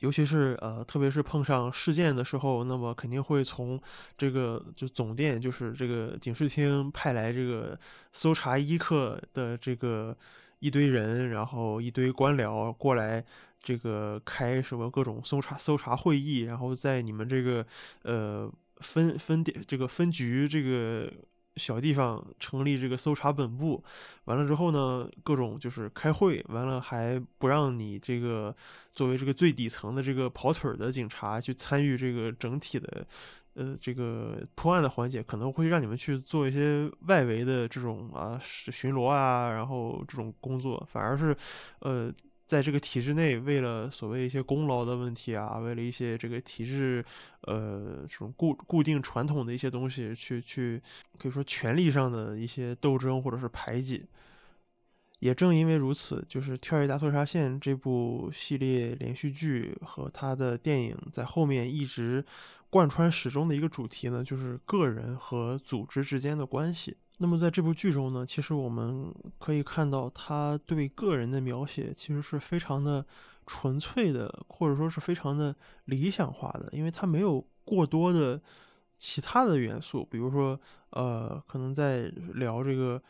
[0.00, 3.80] 尤其是呃，特别是碰上事件的时候，那么肯定会从
[4.16, 7.78] 这个就总店，就是这个警视厅派来这个
[8.12, 10.16] 搜查一课的这个
[10.58, 13.24] 一堆人，然后一堆官僚过来
[13.62, 17.64] 这个开什么各种搜查搜查会议，然后在你们这个
[18.02, 18.52] 呃。
[18.80, 21.12] 分分点这个分局这个
[21.56, 23.82] 小地方成立这个搜查本部，
[24.26, 28.54] 完了之后呢，各种就是开会，完了还不让你这个
[28.92, 33.06] 作为这个最底层的这个跑腿儿的警察去参与这个整体的
[33.54, 41.36] 呃这个破案的环节，可能会让你们去做一些外围的这种啊巡逻啊，然后这种工作，反而是
[41.80, 42.12] 呃。
[42.48, 47.04] 在这个体制内，为了所谓一些功劳的问题啊，为了一些这个体制，
[47.42, 50.82] 呃，这种固固定传统的一些东西，去去
[51.18, 54.06] 可以说权力上的一些斗争或者是排挤。
[55.18, 62.24] 也正因为如此，就是《跳跃大搜查线》这部系列连续剧和它的电影在后面一直
[62.70, 66.96] 贯穿始终的一个主题呢，就是个人和组织之间的关系。
[67.20, 73.04] 那么在这部剧中呢，其实我们可以看到他对个人的描写其实是非常的
[73.44, 75.54] 纯粹的，或者说是非常的
[75.86, 78.40] 理想化的，因为他没有过多的
[78.98, 80.58] 其他的元素，比如说，
[80.90, 82.02] 呃，可能在
[82.34, 83.02] 聊这个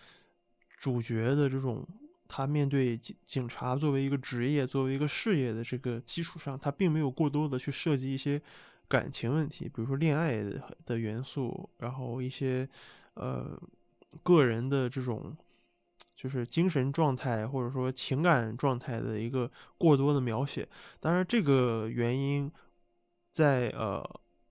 [0.78, 1.86] 主角的这种
[2.26, 8.40] 他面对警警察作为一个职业、作为一个事业的这个基础上，他并没有过多的去涉及一些
[8.88, 10.42] 感情问题，比如说恋爱
[10.86, 12.66] 的元素，然后一些，
[13.12, 13.60] 呃。
[14.22, 15.36] 个人的这种
[16.16, 20.68] 就是精神状态或者说情感状态的一个过多的描写，
[20.98, 22.50] 当然这个原因
[23.30, 24.02] 在呃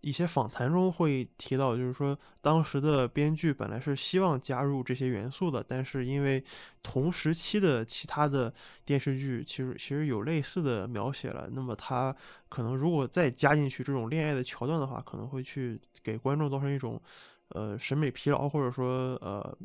[0.01, 6.41] 一些访谈中会提到，就是说当时的编剧本来是希望加入这些元素的，但是因为
[6.81, 8.53] 同时期的其他的
[8.85, 12.15] 电视剧其实其实有类似的描写了，那么他
[12.47, 17.01] 可能如果再加进去这种恋爱的桥段的话，可能会去给观众造成一种。
[17.49, 19.57] 呃，审美疲劳，或者说呃，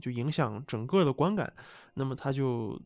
[0.00, 1.52] 就影响整个的观感。
[1.94, 2.80] 那么他就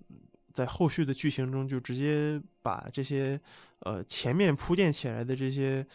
[0.53, 3.41] 在后续的剧情中，就直接把这些
[3.81, 5.87] 呃前面铺垫起来的这些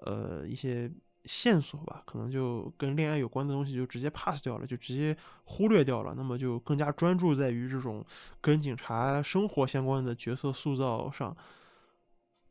[0.00, 0.90] 呃一些
[1.24, 6.14] 线索吧，可能就跟恋爱有关的东西，就直接 pass 掉了，就直接忽略掉了。
[6.16, 8.04] 那么就更加专注在于这种
[8.40, 11.36] 跟警察生活相关的角色塑造上。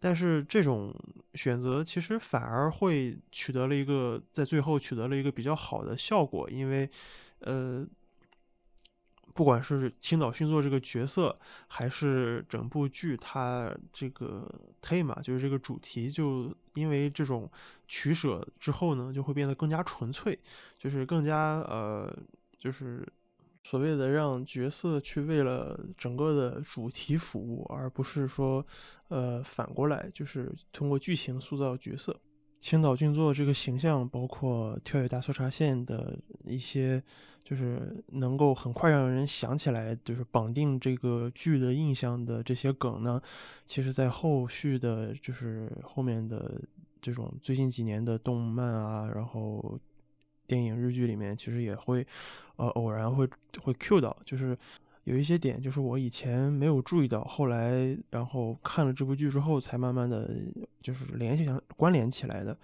[0.06, 0.94] 但是这种
[1.34, 6.90] 选择其实反而会取得了一个在最后取得了一个比较好的效果，因为，
[7.40, 7.88] 呃，
[9.34, 11.40] 不管是青岛勋作这个角色，
[11.70, 17.50] 还是整部剧它这个 theme 就是这个主题，就因为这种
[17.88, 20.38] 取舍之后呢，就会变得更加纯粹，
[20.78, 22.14] 就是更加呃，
[22.60, 23.08] 就是。
[23.66, 28.64] 所谓的让角色去为了整个的主题服务，而不是说，
[29.08, 32.20] 呃，反过来就是通过剧情塑造角色。
[32.60, 37.02] 青岛俊作这个形象，包括跳跃大搜查线的一些，
[37.42, 43.22] 就是能够很快让人想起来，就是绑定这个剧的印象的这些梗呢，
[43.66, 46.62] 其实在后续的，就是后面的
[47.02, 49.80] 这种最近几年的动漫啊，然后。
[50.48, 52.06] 电影日剧里面其实也会，
[52.56, 53.28] 呃，偶然会
[53.62, 54.58] 会 cue 到，就是
[55.06, 60.30] 有一些点就是我以前没有注意到，后来然后看了这部剧之后才慢慢的
[60.82, 62.58] 就是联系上关联起来的。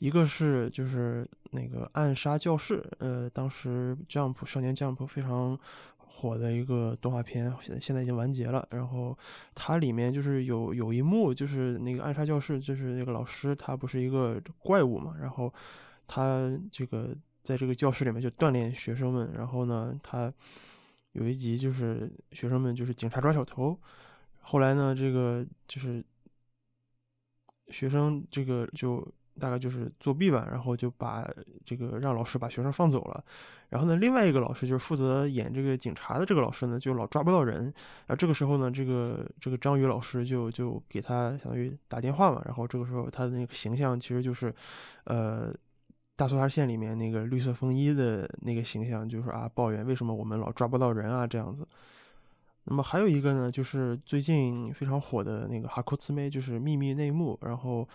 [0.00, 5.58] 一个是就是那个暗杀教室，呃，当时 Jump 少年 Jump 非常
[5.96, 8.66] 火的一个动画片，现现在已经完结了。
[8.72, 9.16] 然后
[9.54, 15.52] 它里面就是有有一幕，就是那个暗杀教室，就是那个老师他不是一个怪物嘛，然后
[16.06, 20.32] 他这个在这个教室里面就锻炼学生们，然后呢他。
[21.14, 23.78] 有一集就是学生们就是警察抓小偷，
[24.40, 26.04] 后来呢，这个就是
[27.68, 29.00] 学生这个就
[29.38, 31.24] 大概就是作弊吧，然后就把
[31.64, 33.24] 这个让老师把学生放走了，
[33.68, 44.52] 然后呢，另外一个老师就是负责演这个警察的这个老师呢，就老抓不到人，然后这个时候呢，这个这个张宇老师就就给他相当于打电话嘛，然后这个时候他的那个形象其实就是，
[45.04, 45.54] 呃。
[46.16, 51.66] 大搜查线里面那个绿色风衣的那个形象，就是啊，抱怨为什么我们老抓不到人啊这样子。
[52.66, 57.36] 那么还有一个呢，就是最近非常火的那个哈库兹梅，就是秘密内幕。
[57.42, 57.86] 然后，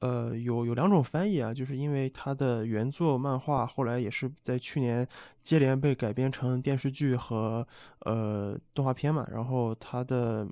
[0.00, 5.06] 呃，有有两种翻译啊，就是因为它的原作漫画后来也是在去年
[5.44, 7.66] 接连被改编成电视剧和
[8.00, 9.26] 呃动画片嘛。
[9.30, 10.48] 然后它的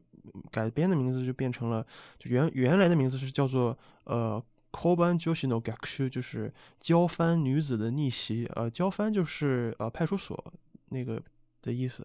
[0.50, 1.84] 改编的名字就变成了，
[2.18, 4.40] 就原原来的名字是叫做呃。
[4.74, 10.52] Koban j o s h i n o Gakshu，就是交番女子的逆袭，呃，交番就是呃派出所
[10.88, 11.22] 那个
[11.62, 12.04] 的意思，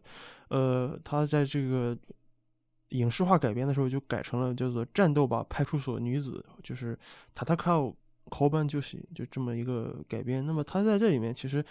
[0.50, 1.98] 呃，他在这个
[2.90, 6.96] 影视化改编的时候就改成了叫做战斗吧派出所女子，就是
[7.34, 7.72] 塔塔卡
[8.30, 10.46] 交班就是就这么一个改编。
[10.46, 11.66] 那么他在这里面其实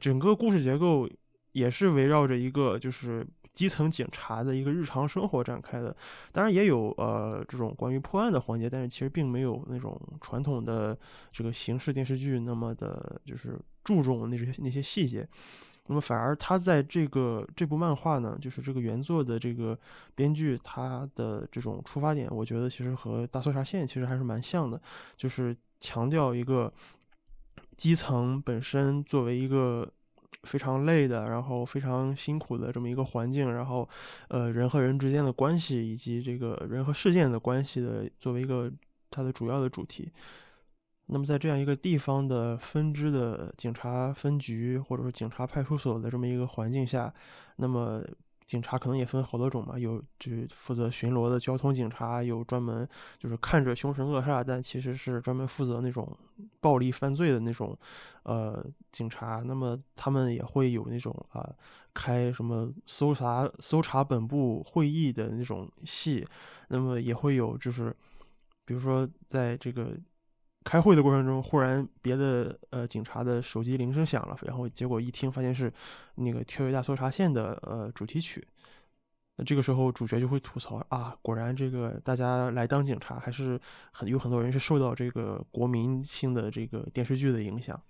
[0.00, 1.06] 整个故事结构
[1.52, 3.26] 也是围绕着一个就是。
[3.58, 5.92] 基层警察的一个日常生活展开的，
[6.30, 10.96] 当然也有呃这种关于破案的环节，但是其实并没有那种传统的
[11.32, 15.28] 这个刑事电视剧那么的，就是注重那些那些细节。
[15.88, 19.76] 那么反而他在这个这部漫画呢，就是这个原作的这个
[20.14, 24.80] 编剧他的这种出发点，我觉得其实和大搜查线其实还是蛮像的，
[25.16, 26.72] 就是强调一个
[27.76, 29.92] 基层本身作为一个。
[30.42, 33.88] 非常累的，然后非常辛苦的这么一个环境，然后，
[34.28, 38.72] 呃，人和人之间的关系，以及这个人和事件的关系的，作为一个
[39.10, 40.12] 它的主要的主题。
[41.06, 47.12] 那么，在这样一个地方的分支的警察分局，或者说警察派出所的这么一个环境下，
[47.56, 48.02] 那么。
[48.48, 52.88] 警察可能也分好多种嘛，有就是负责巡逻的交通警察，有专门
[53.18, 56.16] 就是看着凶神恶煞，但其实是专门负责那种
[56.58, 57.78] 暴力犯罪的那种
[58.22, 59.42] 呃警察。
[59.44, 61.46] 那么他们也会有那种啊
[61.92, 66.26] 开什么搜查搜查本部会议的那种戏，
[66.68, 67.94] 那么也会有就是
[68.64, 69.94] 比如说在这个。
[70.68, 75.72] 开会的过程中，忽然别的呃警察的手机铃声响了，然后结果一听发现是
[76.16, 78.46] 那个《跳跃大搜查线》的呃主题曲。
[79.36, 83.58] 那这个时候主角就会吐槽啊，果然这个大家来当警察，还是
[83.92, 87.80] 很有很多人是受到这个国民性的这个电视剧的影响。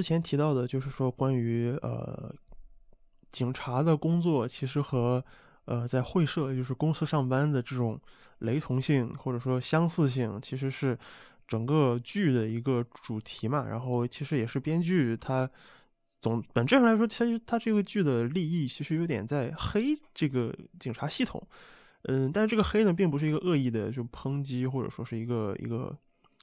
[0.00, 2.34] 之前提到的，就是说关于呃
[3.30, 5.22] 警察的工作，其实和
[5.66, 8.00] 呃在会社，就是公司上班的这种
[8.38, 10.98] 雷同性或者说相似性，其实是
[11.46, 13.66] 整个剧的一个主题嘛。
[13.68, 15.50] 然后其实也是编剧他
[16.18, 21.46] 总本质上来说，其实他这个剧的立意其实有点在黑这个警察系统。
[22.04, 25.94] 嗯，但是这个黑呢，并不是一个恶意的就抨击，或者说是一个一个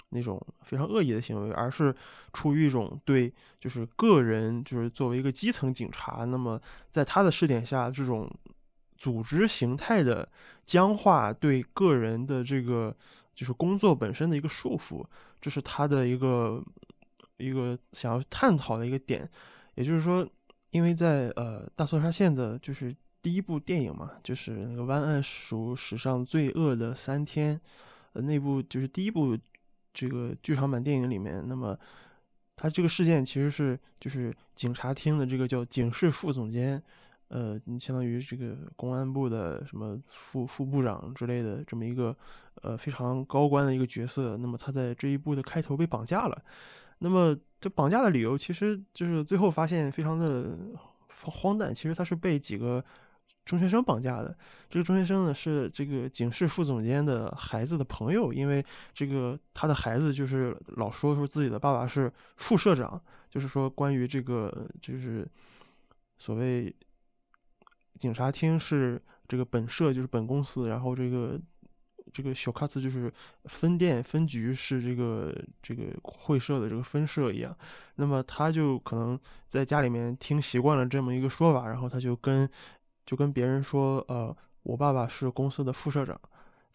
[0.09, 1.93] 那种非常恶意的行为，而是
[2.31, 8.29] 出于一种对就是个人就是作为一个基层警察，那么在他的试点下，这种
[8.97, 10.27] 组织形态的
[10.65, 12.95] 僵化对个人的这个
[13.35, 15.05] 就是工作本身的一个束缚，
[15.41, 16.63] 这是他的一个
[17.37, 19.29] 一个想要探讨的一个点。
[19.75, 20.27] 也就是说，
[20.71, 27.59] 因为在呃大搜查线的就是第一部电影嘛，就是那个湾岸署史上最恶的三天。
[28.13, 29.37] 呃那部就是第一部
[29.97, 31.75] 这个剧场版电影里面，那么
[32.55, 36.79] 他这个事件其实是就是警察厅的这个叫警视副总监，
[37.29, 42.15] 呃，你相当于这个公安部的什么副副部长之类的这么一个
[42.61, 44.37] 呃非常高官的一个角色。
[44.37, 46.39] 那么他在这一部的开头被绑架了，
[46.99, 50.55] 那么这绑架的理由其实就是最后发现非常的
[51.23, 52.85] 荒诞，其实他是被几个。
[53.47, 54.37] 中学生绑架的
[54.69, 65.25] 这个中学生呢，是这个警视副总监的孩子的朋友，因为这个他的孩子就是老说说自己的爸爸是副社长，就是说关于这个就是
[66.17, 66.75] 所谓
[67.97, 71.39] 警察厅是这个本社就是本公司，然后这个
[72.11, 73.09] 这个小卡斯就是
[73.45, 75.33] 分店分局是这个
[75.63, 77.55] 这个会社的这个分社一样，
[77.95, 79.17] 那么他就可能
[79.47, 82.49] 在家里面听习惯了这么一个说法，然后他就跟。
[83.07, 86.19] 就跟别人说，呃，我爸爸是公司的副社长，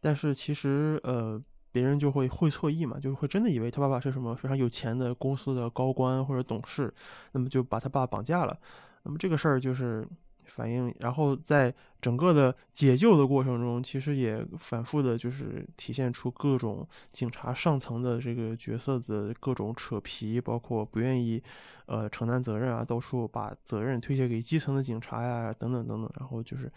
[0.01, 6.93] 但是其实，呃，别人就会会错意嘛，就会真的以为他爸爸是什么非常有钱的公司的高官或者董事，
[7.33, 8.59] 那么就把他爸绑架了。
[9.05, 10.09] 那么这个事儿就是
[10.45, 21.43] 反映，然后在整个的解救的过程中，其实也反复的就是体现出各种警察上层的这个角色的各种扯皮，包括不愿意。
[21.87, 26.11] 呃，承担责任啊，到处把责任推卸给基层的警察呀，等等等等。
[26.19, 26.73] 然后就是，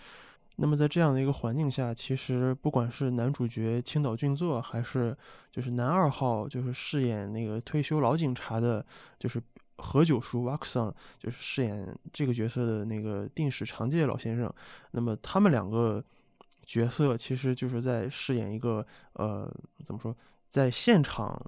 [0.57, 5.15] 那么在这样的一个环境下，其实不管是男主角青岛俊作，还是
[5.51, 8.85] 就是男二号，就是饰演那个退休老警察的，
[9.17, 9.41] 就是
[9.77, 14.51] 何九叔 w a x o n，就是饰演这个角色的那个定史长介老先生。
[14.91, 16.03] 那么他们两个
[16.65, 19.51] 角色，其实就是在饰演一个呃，
[19.83, 20.15] 怎么说，
[20.47, 21.39] 在现场。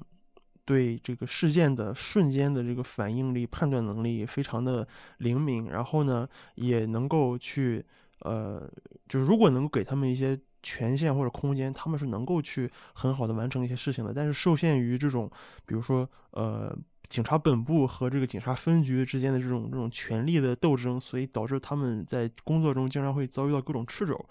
[0.65, 4.85] 对这个事件的瞬间的这个反应力、判断能力非常的
[5.19, 7.81] 灵敏，然后呢，也能够去，
[8.19, 8.69] 呃，
[9.07, 14.13] 就是如果能给他们一些权限或者空间，他们是能够去很好的完成一些事情的。
[14.13, 15.31] 但是受限于这种，
[15.65, 16.77] 比如说，呃，
[17.09, 24.25] 警察本部和这个警察分局之间的这种这种权力的斗争，所以导致他们在工作中经常会遭遇到各种掣肘。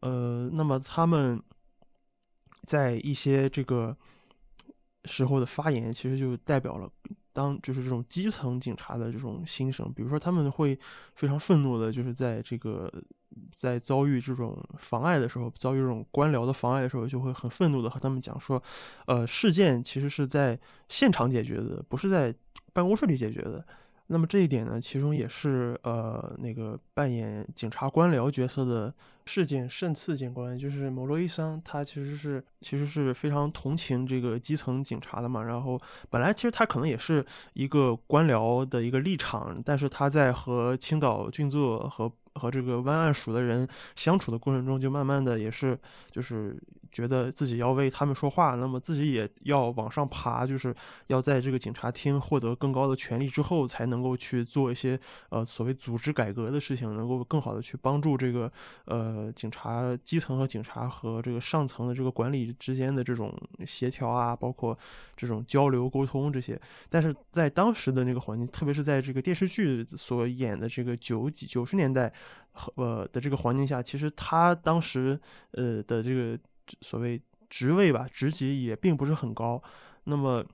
[0.00, 1.42] 呃，那么他们
[2.64, 3.96] 在一些这个。
[5.04, 6.90] 时候的发言其实就代表了
[7.32, 10.78] 当就是这种基层警察的这种心声，比如说他们会
[11.14, 12.92] 非常愤怒的，就是在这个
[13.54, 18.62] 在遭遇这种妨碍的时候，遭遇这种官僚的妨碍的时候，就会很愤怒的和他们讲说，
[19.06, 20.58] 呃，事件其实是在
[20.88, 22.34] 现场解决的，不是在
[22.72, 23.64] 办公室里解决的。
[24.10, 28.94] 那么这一点呢，其中也是呃那个扮演警察官僚角色的
[29.26, 35.42] 事件胜次警官，就是某罗伊桑，他其实是其实是非常同情这个基层警察的嘛。
[35.42, 35.78] 然后
[36.08, 37.22] 本来其实他可能也是
[37.52, 43.66] 一个官僚的一个立场，但是他在和青岛俊作和和这个湾岸署的人
[43.96, 45.78] 相处的过程中，就慢慢的也是
[46.10, 46.56] 就是。
[46.90, 50.74] 觉得自己要为他们说话，那么自己也要往上爬，就是
[51.08, 54.98] 要在这个警察厅获得更高的权利之后，才能够去做一些
[55.30, 58.50] 呃所谓组织改革的事情，能够更好的去帮助这个
[58.86, 63.32] 呃警察基层和警察和这个上层的这个管理之间的这种
[63.66, 64.76] 协调啊，包括
[65.16, 66.60] 这种交流沟通这些。
[66.88, 72.12] 但是在当时的那个环境，特别是在这个电视剧所演的这个九几九十年代
[72.76, 75.18] 呃的这个环境下，其实他当时
[75.52, 76.38] 呃的这个。
[76.80, 79.62] 所谓职位吧，职级也并不是很高。
[80.04, 80.44] 那么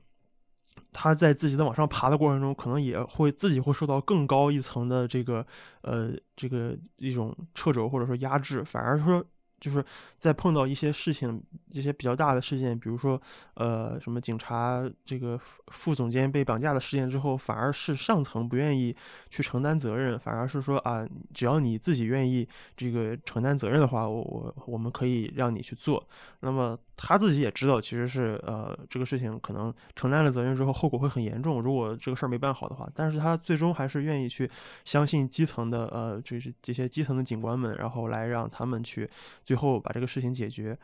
[0.92, 5.46] 他在自己的往上爬的过程中，可能也会自己会受到更高一层的这个
[5.82, 9.24] 呃这个一种掣肘或者说压制，反而说。
[9.64, 9.82] 就是
[10.18, 13.18] 在碰到一些事情，一些比较大的事件，比如说，
[13.54, 18.94] 呃，什么警察这个副总监被绑架的事件之后，反而是上层不愿意
[19.30, 22.46] 去承担责任，反而是说啊，只要你自己愿意
[22.76, 26.06] 这个承担责任的话，我我我们可以让你去做。
[26.40, 31.62] 那么他自己也知道，其实是呃这个事情可能承担了责任之后，后果会很严重。
[31.62, 34.48] 如果这个事儿没办好的话，但是他最终还是愿意去
[34.84, 39.08] 相信基层的呃，就是这些基层的警官们，然后来让他们去
[39.54, 40.78] 后把这个事情解决。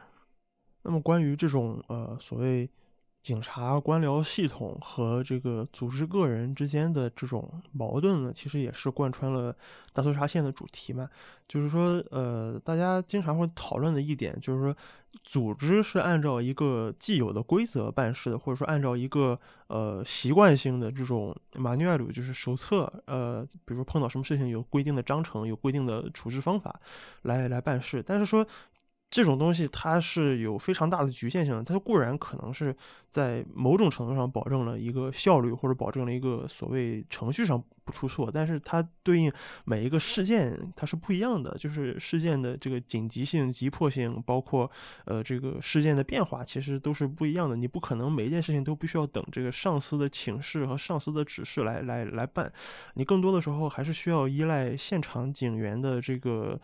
[0.82, 2.68] 那么关于这种呃所谓
[3.22, 9.54] 警察官僚系统和这个组织个人之间的这种矛盾呢，其实也是贯穿了
[9.92, 11.08] 大搜查线的主题嘛。
[11.46, 14.76] 就是说，呃，大家经常会讨论的一点，就是说，
[15.22, 26.80] 组织是按照一个既有的规则办事的，或者说按照一个呃习惯性的这种 manual，就是手册，呃，比如说碰到什么事情有规定的章程，有规定的处置方法
[27.22, 28.02] 来来办事。
[28.02, 28.46] 但是说。
[29.12, 32.72] 这种东西它是有非常大的局限性的，它固然可能是
[33.10, 39.30] 在某种程度上保证了一个效率，或者保证了一个所谓程序上不出错，但是它对应
[39.64, 44.70] 每一个事件它是不一样的，就是事件的这个紧急性、急迫性，包括
[45.04, 47.56] 呃这个事件的变化，其实都是不一样的。
[47.56, 52.50] 你不可能每一件事情都必须要等这个上司的请示和上司的指示来来来办，
[52.94, 56.58] 你更多的时候还是需要依赖现场警员的这个。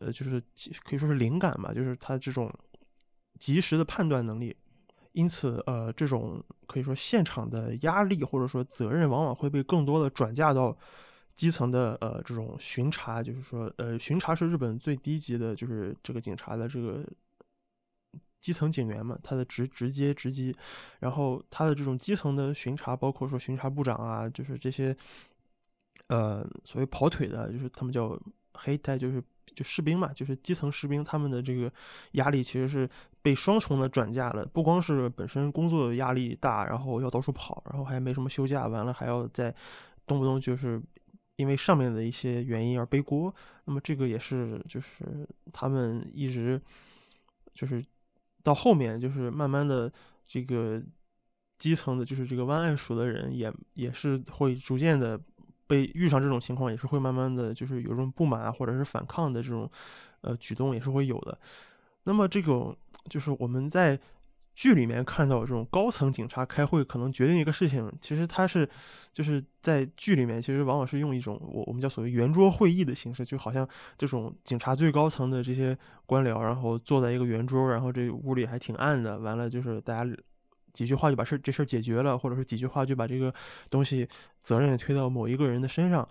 [0.00, 0.42] 呃，就是
[0.82, 2.50] 可以说是灵感吧，就是他这种
[3.38, 4.56] 及时的判断能力，
[5.12, 10.74] 因此，呃，这种可以说现场的压力或者说责任，往往会被更多的转嫁到
[11.34, 17.04] 基层的呃这种巡查，就是说，呃，巡查是日本最低级的，就是这个警察的这个
[18.40, 20.56] 基层警员嘛，他的直直接直击，
[21.00, 24.96] 然后他的这种基层的巡查，包括说巡查部长啊，就是这些，
[26.06, 28.18] 呃，所谓跑腿的，就是他们叫
[28.54, 29.22] 黑带，就是。
[29.54, 31.72] 就士兵嘛，就是基层士兵，他们的这个
[32.12, 32.88] 压力其实是
[33.20, 34.44] 被双重的转嫁了。
[34.46, 39.54] 不光是本身工作压力大，然后要到处跑，然后还没什么休假，完了还要再
[40.06, 40.80] 动不动就是
[41.36, 43.34] 因为上面的一些原因而背锅。
[43.64, 46.60] 那么这个也是，就是他们一直
[47.54, 47.84] 就是
[48.42, 49.92] 到后面，就是慢慢的
[50.26, 50.82] 这个
[51.58, 55.20] 基层的，就是这个湾岸署的人也也是会逐渐的。
[55.72, 59.66] 被遇上这种情况，也是会慢慢的就是有这种不满啊，或者是反抗的这种，
[60.20, 61.38] 呃，举动也是会有的。
[62.04, 62.76] 那么这种
[63.08, 63.98] 就是我们在
[64.54, 68.68] 剧里面看到这种高层警察开会，可能决定一个事情，其实他是
[69.14, 73.66] 就是在剧里面，其实往往是用一种我我们叫所谓圆桌会议的形式，就好像
[73.96, 80.16] 这种警察最高层的这些官僚，然后坐在一个圆桌，然后这屋里还挺暗的，完了就是大家。
[80.72, 83.32] 几句话就把事这事儿解决了，或者是几句话就把这个
[83.70, 84.08] 东西
[84.40, 86.08] 责任推到某一个人的身上，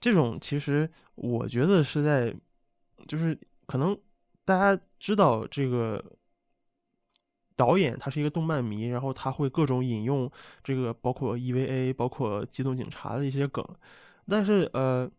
[0.00, 2.34] 这种其实我觉得是在，
[3.06, 3.96] 就是可能
[4.44, 6.04] 大家知道这个
[7.56, 10.30] 导演他是一个动漫迷，然后他会各种引用
[10.64, 13.64] 这个包括 EVA、包括机动警察的一些梗，
[14.28, 15.10] 但是呃，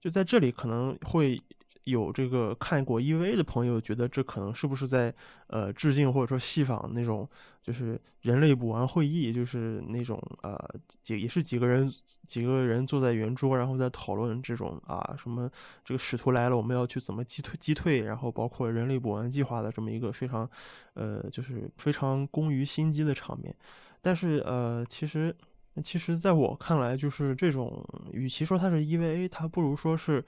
[0.00, 1.40] 就在这里可能会。
[1.84, 5.12] 有这个看过 EVA 的朋友觉得这可能是不是在
[5.48, 7.28] 呃致敬或者说戏仿那种
[7.60, 10.56] 就是人类补完会议，就是那种呃
[11.02, 11.92] 几也是几个人
[12.24, 15.50] 几个人坐在圆桌，然后在讨论这种啊什么
[15.84, 20.48] 这个使徒来了，我们要去怎么击退击退，然后包括人类补完计划的这么一个非常
[20.94, 23.52] 呃就是非常工于心机的场面。
[24.00, 25.34] 但是呃其实
[25.82, 30.24] 其实在我看来，就是这种与其说它是 EVA，它不如说是。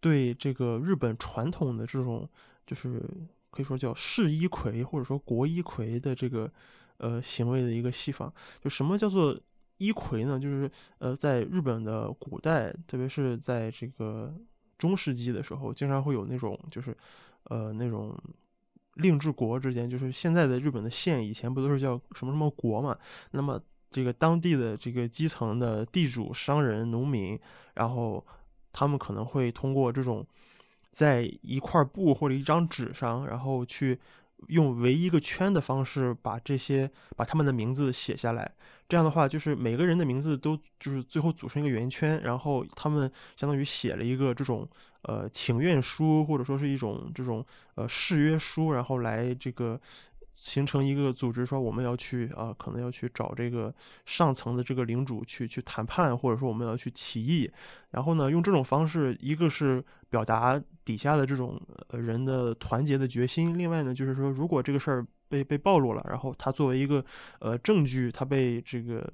[0.00, 2.28] 对这个日本传统的这种，
[2.66, 3.02] 就是
[3.50, 6.48] 可以说叫市一魁或者说国一魁的这个
[6.98, 8.32] 呃行为的一个西方。
[8.60, 9.36] 就什么叫做
[9.78, 10.38] 一魁呢？
[10.38, 14.32] 就是呃，在日本的古代，特别是在这个
[14.78, 16.96] 中世纪的时候，经常会有那种就是
[17.44, 18.16] 呃那种
[18.94, 22.96] 令治国之间，就是现在的日本的县以前不都是叫什么什么国嘛？
[23.32, 27.36] 那么这个当地的这个基层的地主、商人、农民，
[27.74, 28.24] 然后。
[28.72, 30.26] 他们可能会通过这种，
[30.90, 33.98] 在一块布或者一张纸上，然后去
[34.48, 38.52] 用围一个圈的方式，把这些把他们的名字写下来。
[38.88, 44.66] 这样的话，就是每个人的名字都就是最后组成一个圆圈，然后他们相当于写了一个这种
[45.02, 47.44] 呃请愿书，或者说是一种这种
[47.74, 49.80] 呃誓约书，然后来这个。
[50.40, 53.74] 形成一个组织，说我们要去啊，可能要去找这个
[54.06, 57.50] 上层的这个领主去去谈判，或者说我们要去起义，
[57.90, 61.60] 然后呢，用这种方式，一个是表达底下的这种
[61.90, 67.04] 人的团结的决心，另外呢，就是说如果这个事儿被被暴露了，然后他作为一个
[67.40, 69.12] 呃证据，他被这个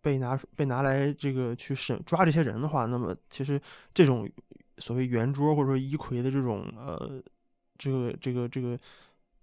[0.00, 3.60] 被拿被拿来这个去审抓这些人的话，那么其实
[3.92, 4.26] 这种
[4.78, 7.22] 所谓圆桌或者说一魁的这种呃
[7.76, 8.78] 这个这个这个，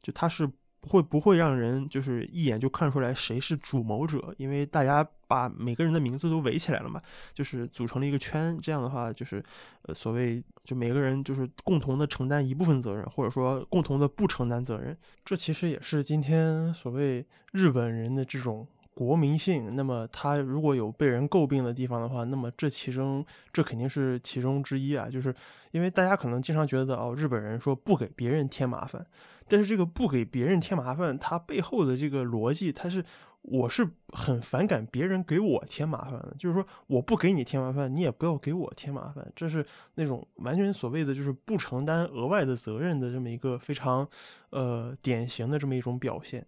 [0.01, 0.49] 就他是。
[0.89, 4.33] 会不会让人就是一眼就看出来谁是主谋者？
[4.37, 7.01] 因为大家把每个人的名字都围起来了嘛，
[7.33, 8.57] 就是组成了一个圈。
[8.61, 9.43] 这样的话，就是
[9.83, 14.97] 呃，所谓就每个人就是共同的承担一部分责任，或者说共同的不承担责任。
[15.23, 19.75] 这其实也是今天所谓日本人的这种国民性。
[19.75, 25.09] 那么他如果有被人诟病的地方的话，那么这其中这肯定是其中之一啊。
[25.09, 25.33] 就是
[25.71, 29.05] 因为大家可能经常觉得哦，日本人说不给别人添麻烦。
[29.47, 33.03] 但是这个不给别人添麻烦，它背后的这个逻辑，它是
[33.41, 39.65] 我是很反感别人给我添麻烦的，就是说我不给你添麻烦，你也不要给我添麻烦，这是
[39.95, 44.07] 那种完全所谓的就是不承担额外的责任的这么一个非常
[44.51, 46.45] 呃典型的这么一种表现。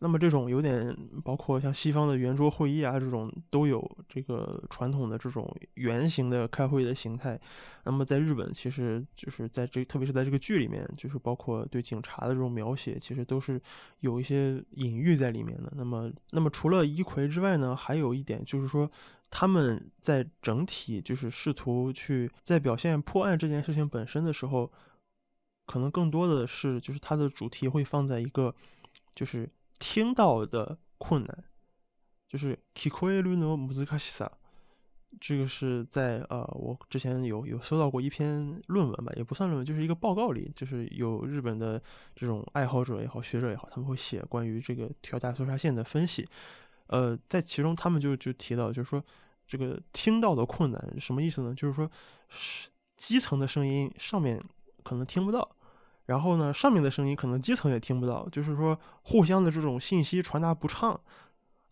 [0.00, 7.36] 那么这种有点包括像西方的圆桌会议啊，这种都有这个传统的这种圆形的开会的形态。
[7.84, 13.60] 那么在日本，其实就是在这，特别是在这个剧里面，就是包括对警察的这种描写，其实都是
[13.98, 15.72] 有一些隐喻在里面的。
[15.74, 18.88] 那么，那么除了一奎之外呢，还有一点就是说，
[19.28, 24.70] 他们在整体就是试图去在表现破案这件事情本身的时候，
[25.66, 28.54] 可能更多的是就是它的主题会放在一个
[29.14, 29.50] 就是。
[29.78, 31.44] 听到的困难，
[32.28, 34.28] 就是 kikoeru no muzukashisa，
[35.20, 41.82] 这个是在呃，我之前有有搜到过一篇论文吧，也不算论文，就是一个报告里，就是有日本的
[42.14, 46.28] 这种爱好者也好，学者也好，他们会写关于这个调大搜查线的分析。
[46.88, 49.02] 呃，在其中他们就就提到，就是说
[49.46, 51.54] 这个听到的困难什么意思呢？
[51.54, 51.90] 就是说
[52.28, 54.42] 是基层的声音上面
[54.82, 55.56] 可能听不到。
[56.08, 60.98] 然后呢，上面的声音可能基层也听不到，就是说互相的这种信息传达不畅，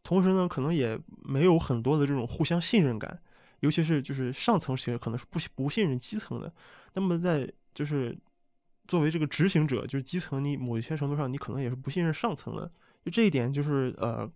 [0.03, 3.19] 同时呢，可能也没有很多的这种互相信任感，
[3.61, 6.53] 尤其是就是上层其实可能是不不信任基层的。
[6.93, 8.15] 那么在就是
[8.87, 12.71] 作为这个执行者，就是基层，你某一些程度上你可能也是不信任上层的。
[13.07, 14.31] 就这一点，就是呃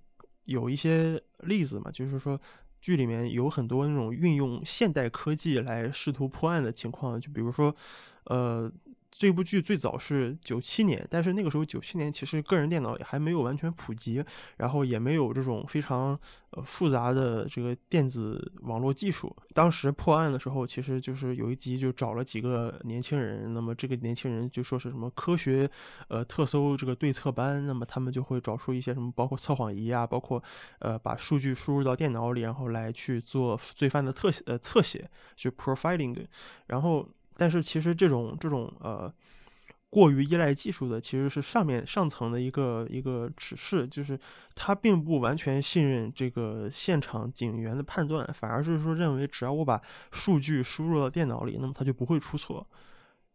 [0.46, 2.40] 有一些例子嘛，就是说
[2.80, 7.76] 剧里面有很多那种运用现代科技来试图破案的情况，就比如说
[8.24, 8.72] 呃。
[9.10, 14.24] 这部剧最早是九七年，但是那个时候九七年其实个人电脑也还没有完全普及，
[14.56, 16.18] 然后也没有这种非常
[16.50, 19.36] 呃复杂的这个电子网络技术。
[19.52, 25.68] 当时破案的时候，其实就是有一集就找了几个年轻人，那么这个年轻人就说是什么科学
[26.08, 30.42] 呃特搜这个对策班，那么他们就会找出一些什么包括测谎仪啊，包括
[30.78, 36.16] 呃把数据输入到电脑里，然后来去做罪犯的特写呃侧写，就 profiling，
[36.68, 37.06] 然后。
[37.40, 39.10] 但是其实这种这种呃
[39.88, 44.20] 过于依赖技术的，其实是上面上层的一个一个指示，就是
[44.54, 49.80] 他并不完全信任这个现场警员的判断，反而就是说认为只要我把
[50.12, 52.66] 数据输入到电脑里，那么他就不会出错。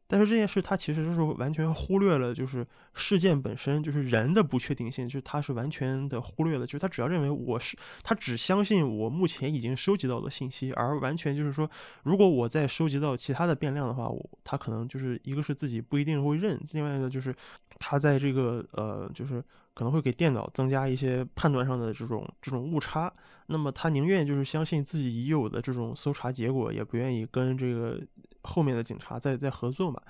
[0.08, 11.68] 但是这件事，他其实就是完全忽略了，就是事件本身就是人的不确定性，就是他是完全的忽略了，就是他只要认为我是，他只相信我目前已经收集到的信息，而完全就是说，
[12.03, 17.36] 如果我再收集到其他的变量的话，我他可能就是一个是自己不一定会认，另外一个就是
[17.80, 19.43] 他在这个呃，就是
[19.74, 23.12] 可能会给电脑增加一些判断上的这种这种误差，
[23.47, 27.99] 那么他宁愿就是相信自己已有的这种搜查结果，也不愿意跟这个。
[28.46, 30.02] 后面的警察在在合作嘛，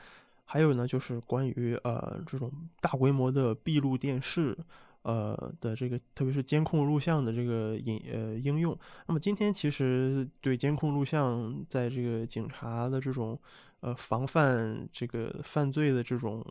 [0.44, 4.58] 还有呢，就是关于呃这种大规模的闭路电视，
[5.04, 8.78] 呃的这个，特别是监控录像的这个引呃应用。
[9.08, 13.40] 那么今天其实对监控录像在这个警察的这种
[13.80, 16.46] 呃防范这个犯罪的这种。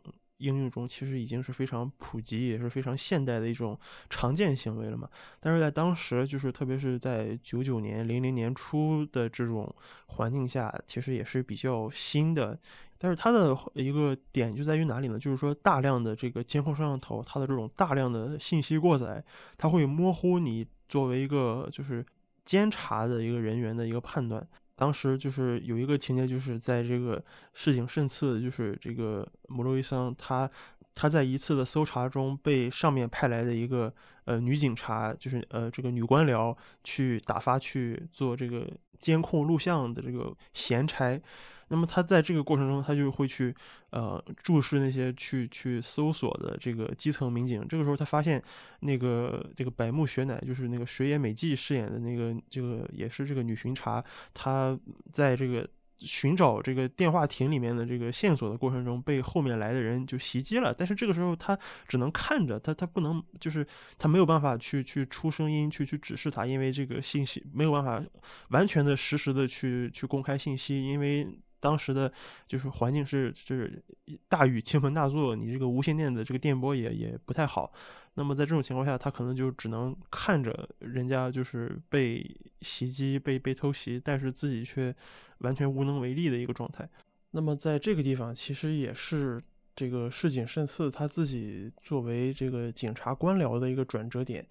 [0.44, 3.78] 应用中其实已经是非常普及，也是非常现代的一种
[4.10, 5.08] 常见行为了嘛。
[5.40, 9.74] 但是在当时，就是特别是在九九年、零零年初的这种
[10.06, 12.58] 环境下，其实也是比较新的。
[12.98, 15.18] 但是它的一个点就在于哪里呢？
[15.18, 19.22] 就是说，大量的这个监控摄像头，它的这种大量的信息过载，
[19.58, 22.04] 它会模糊你作为一个就是
[22.44, 24.46] 监察的一个人员的一个判断。
[24.76, 27.22] 当时就是有一个情节，就是在这个
[27.52, 30.50] 市井甚次，就是这个摩洛伊桑，他
[30.94, 33.92] 他在一次的搜查中被上面派来的一个
[34.24, 38.68] 呃女警察，就是呃这个女官僚去打发去做这个
[38.98, 41.20] 监控录像的这个闲差。
[41.68, 43.54] 那么他在这个过程中，他就会去，
[43.90, 47.66] 呃，注视那些去去搜索的这个基层民警。
[47.68, 48.42] 这个时候，他发现
[48.80, 54.78] 那个这个百木雪乃，就是那个水野美纪饰演的那个这个也是这个女巡查，她
[55.10, 55.66] 在这个
[56.00, 60.74] 寻找这个电话亭里面的这个线索的过程中，被后面来的人就袭击了。
[60.74, 61.58] 但是这个时候，他
[61.88, 68.02] 只能看着，他他不能，就是他没有办法去去出声音去去指示他，因为这个信息没有办法
[68.48, 71.26] 完全的实时的去去公开信息，因为。
[71.64, 72.12] 当时的
[72.46, 73.82] 就是环境是就是
[74.28, 77.72] 大雨倾盆大作，你这个无线电的这个电波也也不太好。
[78.16, 82.22] 那么在这种情况下，他可能就只能看着人家就是被
[82.60, 84.94] 袭击、被被偷袭，但是自己却
[85.38, 86.86] 完全无能为力的一个状态。
[87.30, 89.42] 那么在这个地方，其实也是
[89.74, 94.46] 这个市井慎次他自己作为这个警察官僚的一个转折点。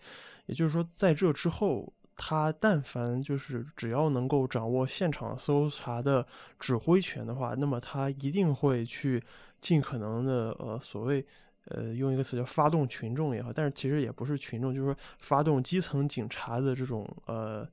[0.47, 1.93] 也就是说，在这之后。
[2.15, 6.25] 他但凡就是只要能够掌握现场搜查的
[6.59, 9.23] 指挥权的话，那么他一定会去
[9.59, 11.25] 尽可能的呃所谓
[11.65, 17.67] 呃，用一个词叫发动群众也好，但是其实也不是群众，就是说发动基层警察的这种呃。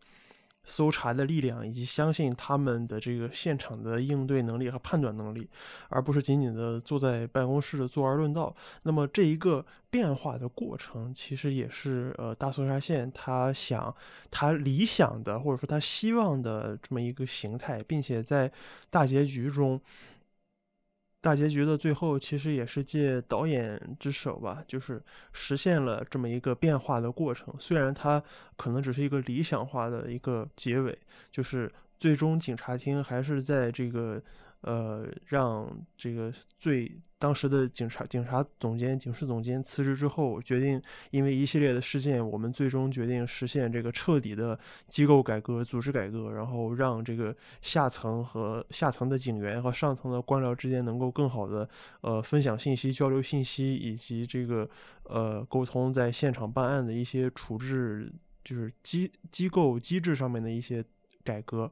[0.65, 5.49] 搜查的力量，以及相信他们的这个现场的应对能力和判断能力，
[5.89, 8.55] 而不是仅仅的坐在办公室的坐而论道。
[8.83, 13.95] 那么这一个变化的过程，其实也是呃大搜查线他想
[14.31, 18.51] 他理想的或者说他希望的这么一个形态，并且在
[18.91, 19.81] 大结局中。
[21.21, 25.03] 大结局的最后，其实也是借导演之手吧，就是
[25.33, 27.55] 实现了这么一个变化的过程。
[27.59, 28.23] 虽然它
[28.57, 30.99] 可能只是一个理想化的一个结尾，
[31.31, 34.23] 就是最终警察厅还是在这个。
[34.63, 44.59] 呃，让这个最当时的警察、警察总监、警视总监辞职之后，决定因为一系列的事件，我们最终决定实现这个彻底的
[44.89, 51.69] 机构改革、组织改革，然后让这个下层和下层的警员和上层的官僚之间能够更好的
[52.01, 54.67] 呃分享信息、交流信息，以及这个
[55.03, 58.11] 呃沟通在现场办案的一些处置，
[58.43, 60.83] 就是机机构机制上面的一些
[61.23, 61.71] 改革。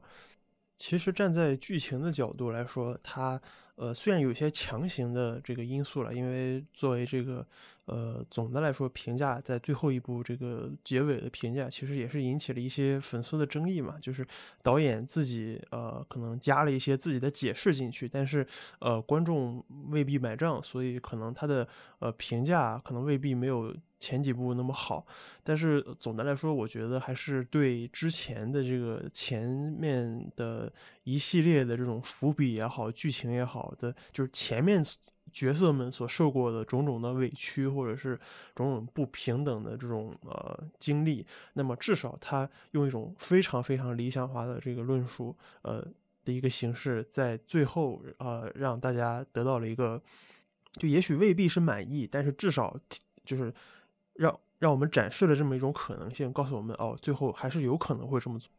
[0.79, 3.39] 其实站在剧情的角度来说，它
[3.75, 7.45] 呃虽然有些强行的这个因素了，因为作为这个
[7.83, 14.25] 呃总的来说评价在最后一部这个结尾的评价，其实也是引起了一些粉丝的争议嘛，就是
[14.63, 18.47] 导演自己呃可能加了一些自己的解释进去，但是
[18.79, 21.67] 呃观众未必买账，所以可能他的
[21.99, 23.75] 呃评价可能未必没有。
[23.99, 25.05] 前几部那么好，
[25.43, 30.71] 但是总的来说，我觉得还是对之前的这个前面的
[31.03, 34.81] 一系列的这种伏笔也好，剧情也好的，就是前面
[35.33, 38.17] 角色们所受过的种种的委屈，或者是
[38.55, 45.85] 种种不平等的这种呃经历，那么至少他用一种非常非常理想化的这个论述，呃
[46.23, 50.01] 的一个形式，在最后呃让大家得到了一个，
[50.73, 52.79] 就也许未必是满意，但是至少
[53.25, 53.53] 就是。
[54.19, 58.51] 让让我们展示了这么一种可能性，告诉我们哦，最后还是有可能会这么做。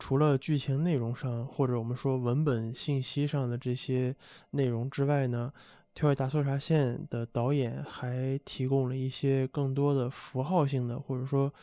[0.00, 4.16] 除了剧情内容上，或者我们说文本信息上的这些
[4.50, 5.52] 内容之外呢，
[5.94, 11.54] 《跳跃大搜查线》的导演还提供了一些更多的符号性的，或者说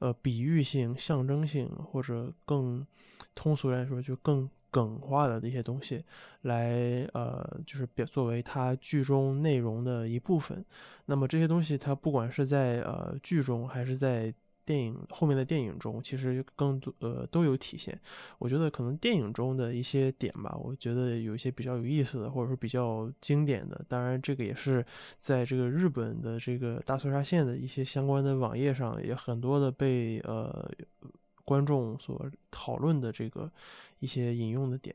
[0.00, 2.84] 呃比喻性、象征性，或者更
[3.34, 4.50] 通俗来说就更。
[4.70, 6.04] 梗化的这些东西，
[6.42, 10.64] 来呃，就是表作为它剧中内容的一部分。
[11.06, 14.32] 那么这些东西，它不管是在呃剧中，还是在
[14.64, 17.98] 电影后面的电影中，其实更多呃都有体现。
[18.38, 23.82] 我觉得可能电影中的一些点吧，我觉得有一些比较有意思的，或者说比较经典的。
[23.88, 24.84] 当然，这个也是
[25.18, 30.70] 在这个日本的这个大搜查线的一些相关的网页上，也很多的被呃。
[31.48, 33.50] 观众所讨论的这个
[34.00, 34.94] 一些引用的点，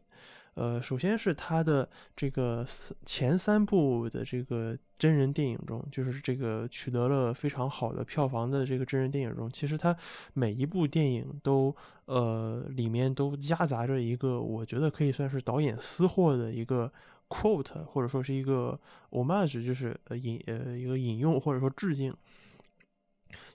[0.53, 2.63] 呃，首先是他的这个
[3.07, 9.97] 前三部的这个真人电影中，就是这个取得了非常好的票房的这个真人电影中，其实他
[10.35, 11.75] 每一部电影都
[12.05, 16.91] 呃里面都夹杂着一个我觉得可以算是导演私货的一个
[17.29, 18.79] quote，或者说是一个
[19.09, 22.15] homage，就是呃引呃一个引用或者说致敬。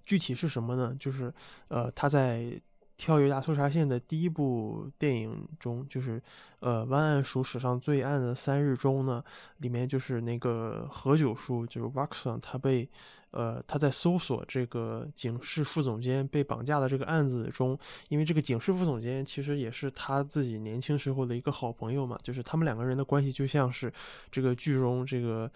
[0.05, 0.97] 具体是什么呢？
[0.99, 1.33] 就是
[1.69, 2.61] 呃他在。
[2.99, 6.21] 跳跃大搜查线的第一部电影中，就是
[6.59, 9.25] 呃，湾岸署史上最暗的三日中呢，
[9.59, 12.87] 里面就是那个何九叔，就是 Waxon，他被
[13.31, 17.79] 呃他在搜索这个警视副总监被绑架的这个案子中，
[18.09, 23.91] 因为这个警视副总监其实也是他自己年轻时候的一个好朋友嘛，就是他们两个人的关系就像是
[24.31, 25.51] 这个剧中这个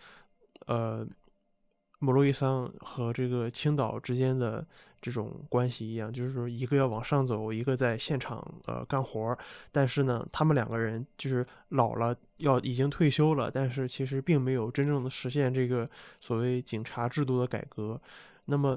[0.67, 1.05] 呃。
[2.05, 4.67] 莫洛伊桑和这个青岛之间的
[5.01, 9.39] 这种关系一样，就是说一个要往上走，一个在现场呃干活儿
[9.71, 15.89] 但是呢，他们两个人就是老了，要已经退休了，但是其实并没有真正的实现这个
[16.21, 18.01] 所谓警察制度的改革。
[18.47, 18.77] 那么，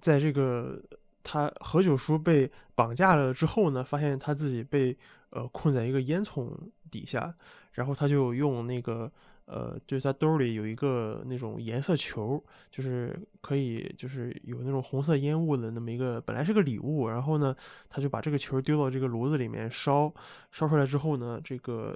[0.00, 0.82] 在这个
[1.22, 4.96] 他何九叔被绑架了之后呢，发现他自己被
[5.28, 6.50] 呃困在一个烟囱
[6.90, 7.34] 底下，
[7.72, 9.12] 然后他就用那个。
[9.46, 17.08] 呃，就是他兜里有一个那种颜色球，就是可以，就是有那种红色烟雾的那么一个，本来是个礼物。
[17.08, 17.54] 然后呢，
[17.90, 20.10] 他就把这个球丢到这个炉子里面烧，
[20.50, 21.94] 烧出来之后呢，这个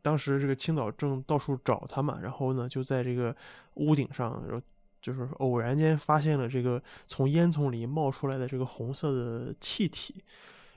[0.00, 3.36] 当时这个青岛正到处找他嘛，然后呢，就在这个
[3.74, 4.64] 屋顶上，然后
[5.02, 10.14] 就是偶然间发现了这个从烟囱里冒出来的这个红色的气体。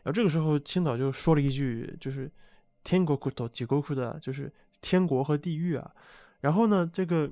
[0.04, 2.30] 然后这个时候，青岛就说了一句，就是
[2.84, 4.52] “天国苦头，地国苦的”，就是。
[4.84, 5.92] 天国和地狱啊，
[6.42, 7.32] 然后呢，这个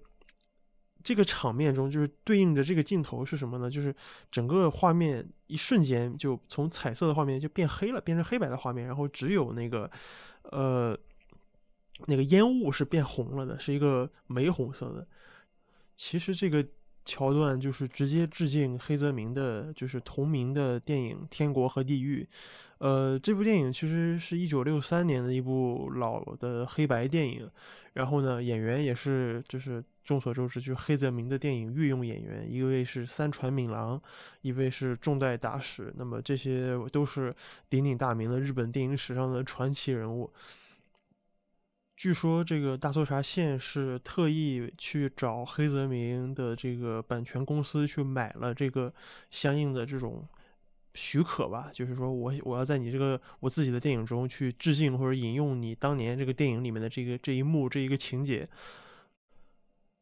[1.03, 3.69] 这个场面中就是对应着这个镜头是什么呢？
[3.69, 3.93] 就是
[4.31, 9.91] 整个画面一瞬间就从彩色的画面就变黑了，变成黑白的画面，然后只有那个
[10.43, 10.97] 呃
[12.07, 15.05] 那个烟雾是变红了的，是一个玫红色的。
[15.95, 16.65] 其实这个
[17.03, 22.23] 桥段就是直接致敬黑泽明的，就是同名的电影《天国和地狱》。
[22.77, 27.49] 呃，这部电影其实是一九六三年的一部老的黑白电影，
[27.93, 34.01] 然后呢，演员也是就是众所周知，就是黑泽明的电影御用演员，一位是三船敏郎，
[34.41, 37.35] 一位是重代大使，那么这些都是
[37.69, 40.31] 鼎鼎大名的日本电影史上的传奇人物。
[42.01, 48.91] 据说这个大搜查线是特意去找黑泽明的这个版权公司去买了这个
[49.29, 50.27] 相应的这种。
[50.95, 58.49] 许可吧，就是说我我要在你这个我自己的电影中去致敬或者引用你当年这个电影里面的这个这一幕这一个情节，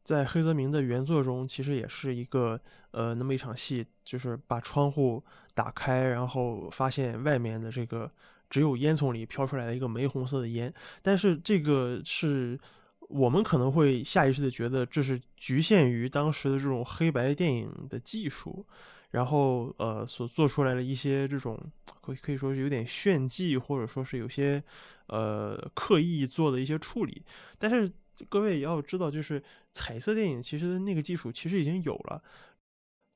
[0.02, 2.58] 在黑泽明的原作中，其实也是一个
[2.92, 5.22] 呃那么一场戏，就是把窗户
[5.52, 8.10] 打开，然后发现外面的这个
[8.50, 12.60] 只有烟囱里飘出来的一个玫红色的烟，但是这个是
[13.08, 18.66] 我们可能会下意识的觉得这是局限于当时的这种黑白电影的技术。
[19.12, 21.58] 然后，呃，所做出来的一些这种，
[22.00, 24.62] 可可以说是有点炫技，或者说是有些，
[25.08, 27.20] 呃，刻意做的一些处理。
[27.58, 27.90] 但是
[28.28, 29.42] 各位也要知道，就是
[29.72, 32.22] 彩色电影其实那个技术其实已经有了。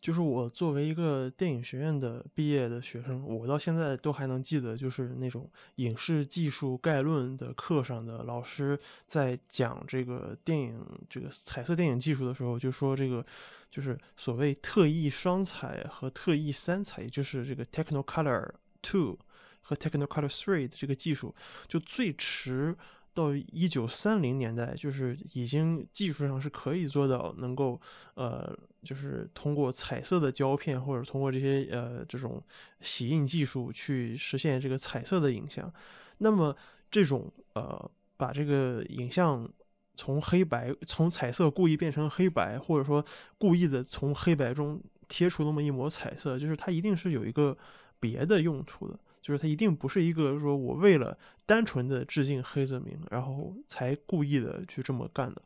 [0.04, 10.78] 就是我作为一个电影学院的毕业的学生，我到现在都还能记得，就是那种影视技术概论的课上的老师在讲这个电影
[11.08, 13.24] 这个彩色电影技术的时候，就说这个
[13.70, 18.50] 就是所谓特异双彩和特异三彩，也就是这个 Technicolor
[18.82, 19.18] Two
[19.62, 21.34] 和 Technicolor Three 的这个技术，
[21.66, 22.76] 就最迟。
[23.14, 27.80] 到一九三零年代，就是已经技术上是可以做到能够，
[28.14, 32.42] 呃，就是通过彩色的胶片或者通过这些呃这种
[32.80, 35.72] 洗印技术去实现这个彩色的影像。
[36.18, 36.54] 那么
[36.90, 39.48] 这种呃把这个影像
[39.96, 43.04] 从黑白从彩色故意变成黑白，或者说
[43.38, 47.56] 故意的从黑白中贴出那么一抹彩色，就是它一定是有一个
[48.00, 48.98] 别的用途的。
[49.24, 51.16] 就是它一定不是一个说我为了
[51.46, 55.40] 单纯的致敬黑泽明，然后才故意的去这么干的。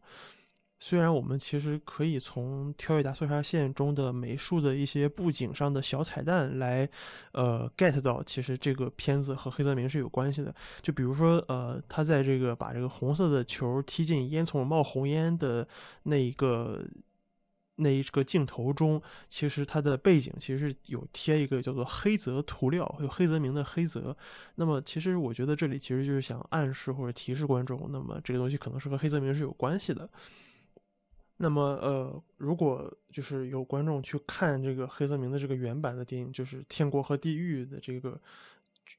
[0.81, 6.89] 虽然我们其实可以从《跳跃大搜查线》中的美术的一些布景上的小彩蛋来，
[7.31, 10.53] 呃，get 到其实这个片子和黑泽明是有关系的。
[10.83, 15.68] 就比如说，呃，他在这个把这个红色的球踢进烟囱冒红烟的
[16.03, 16.85] 那一个。
[17.81, 24.16] 那一个镜头中，其实它的背景其实有贴一个叫做黑泽涂料，有黑泽明的黑泽。
[24.57, 30.11] 那么，其实我觉得这里其实就是想暗示或者提示观众，那么这个东西可能是和黑泽明是有关系的。
[31.37, 38.20] 那么，呃，如果就是有观众去看这个黑泽明的这个原版的电影，就是《天国和地狱》的这个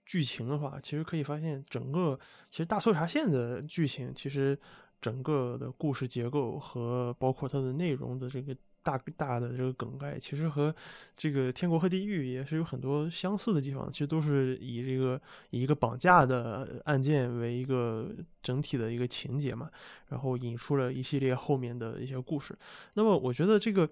[0.06, 2.18] 剧情的话，其实可以发现，整个
[2.50, 4.58] 其实大搜查线的剧情，其实
[5.02, 8.56] 整个的故事结构和包括它的内容的这个。
[8.98, 10.74] 大大的这个梗概，其实和
[11.16, 13.92] 这个《天国和地狱》也是有很多相似的地方。
[13.92, 15.20] 其实都是以这个
[15.52, 18.10] 以一个绑架的案件为一个
[18.42, 19.70] 整体的一个情节嘛，
[20.08, 22.58] 然后引出了一系列后面的一些故事。
[22.94, 23.90] 那么，我觉得这个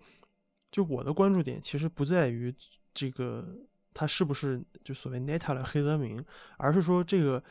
[0.72, 2.54] 就我的关注点其实不在于
[2.94, 3.48] 这个
[3.94, 6.24] 他是不是就所谓 Neta 的黑泽明，
[6.58, 7.44] 而是说这个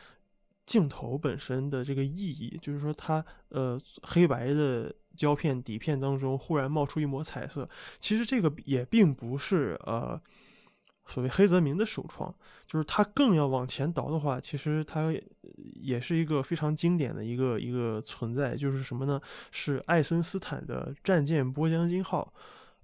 [0.66, 4.94] 镜头本身的这个意义，就是说它呃黑白的。
[5.16, 7.66] 胶片底片当中忽然冒出一抹彩色，
[7.98, 10.20] 其实这个也并不是呃
[11.06, 12.30] 所谓黑泽明的首创，
[12.66, 15.10] 就是他更要往前倒的话，其实他
[15.80, 19.18] 也是一个非常经典的一个一个存在，就是什么呢？
[19.50, 22.30] 是爱森斯坦的战舰波江金号。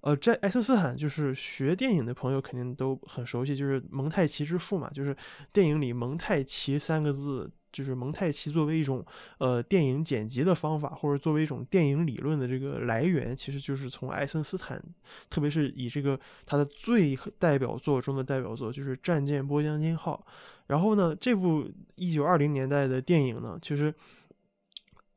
[0.01, 5.15] 呃，在爱森斯坦就是学电影的朋友肯定都很熟悉，就是蒙太奇之父嘛，就是
[5.51, 7.51] 电影里蒙太奇三个字。
[7.73, 9.03] 就是蒙太奇作为一种
[9.39, 14.81] 呃电影剪辑的方法，或者作为一种电影理论的这个来源，其实就是从爱森斯坦，
[15.29, 20.23] 特别是以这个他的最代表作中的代表作就是《战舰波江金号》。
[20.67, 23.93] 然后呢，这部一九二零年代的电影呢，其实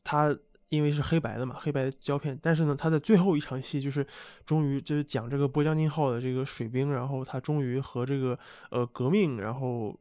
[0.02, 0.36] 它
[0.70, 4.04] 因为是黑白的嘛，黑白胶片，但是呢，它的最后一场戏就是
[4.44, 8.38] 终于就是讲这个波江金号的这个水兵，然后他终于和这个
[8.70, 9.94] 呃革命，然后。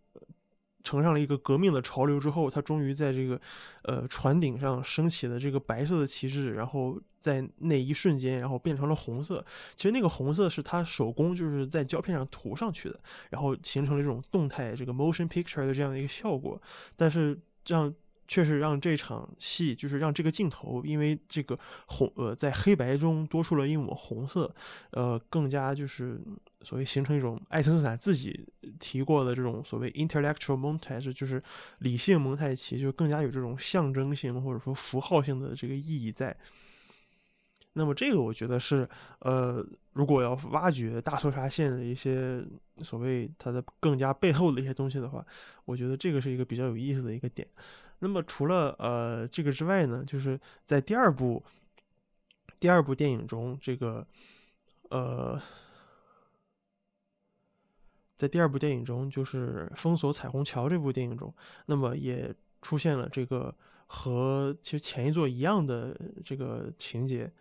[0.86, 3.42] 乘上了一个革命的潮流之后，他终于在这个，
[3.82, 9.46] 呃，船顶上升起了这个白色的旗帜，然后在那一瞬间，然后变成了红色。
[9.76, 12.98] 其实那个红色是他手工就是在胶片上涂上去的，
[13.32, 16.62] 然后形成了这种动态这个 motion picture 的这样的一个效果。
[16.96, 17.94] 但是这样。
[18.28, 21.58] 确实让这场戏，就是让这个镜头，因为这个
[21.88, 24.54] 红呃，在黑白中多出了一抹红色，
[24.92, 26.20] 呃，更加就是
[26.62, 28.48] 所谓形成一种爱森斯坦自己
[28.80, 31.42] 提过的这种所谓 intellectual montage，就是
[31.80, 36.36] 理性蒙太奇，就更加有这种象征性或者说符号性的这个意义在。
[37.78, 38.88] 那么这个我觉得是，
[39.20, 39.62] 呃，
[39.92, 42.42] 如果要挖掘大搜查线的一些
[42.82, 45.26] 所谓它的更加背后的一些东西的话，
[45.66, 47.46] 我觉得这个是一个比较有意思的一个点。
[48.00, 51.44] 那么除了呃这个之外呢，就是在第二部
[52.60, 54.06] 第二部电影中，这个
[54.90, 55.42] 呃，
[58.16, 61.34] 在第二部电影中，就是《封锁彩虹桥》这部电影中，
[61.66, 63.54] 那么也出现了这个
[63.88, 67.32] 和其实前一座一样的这个情节。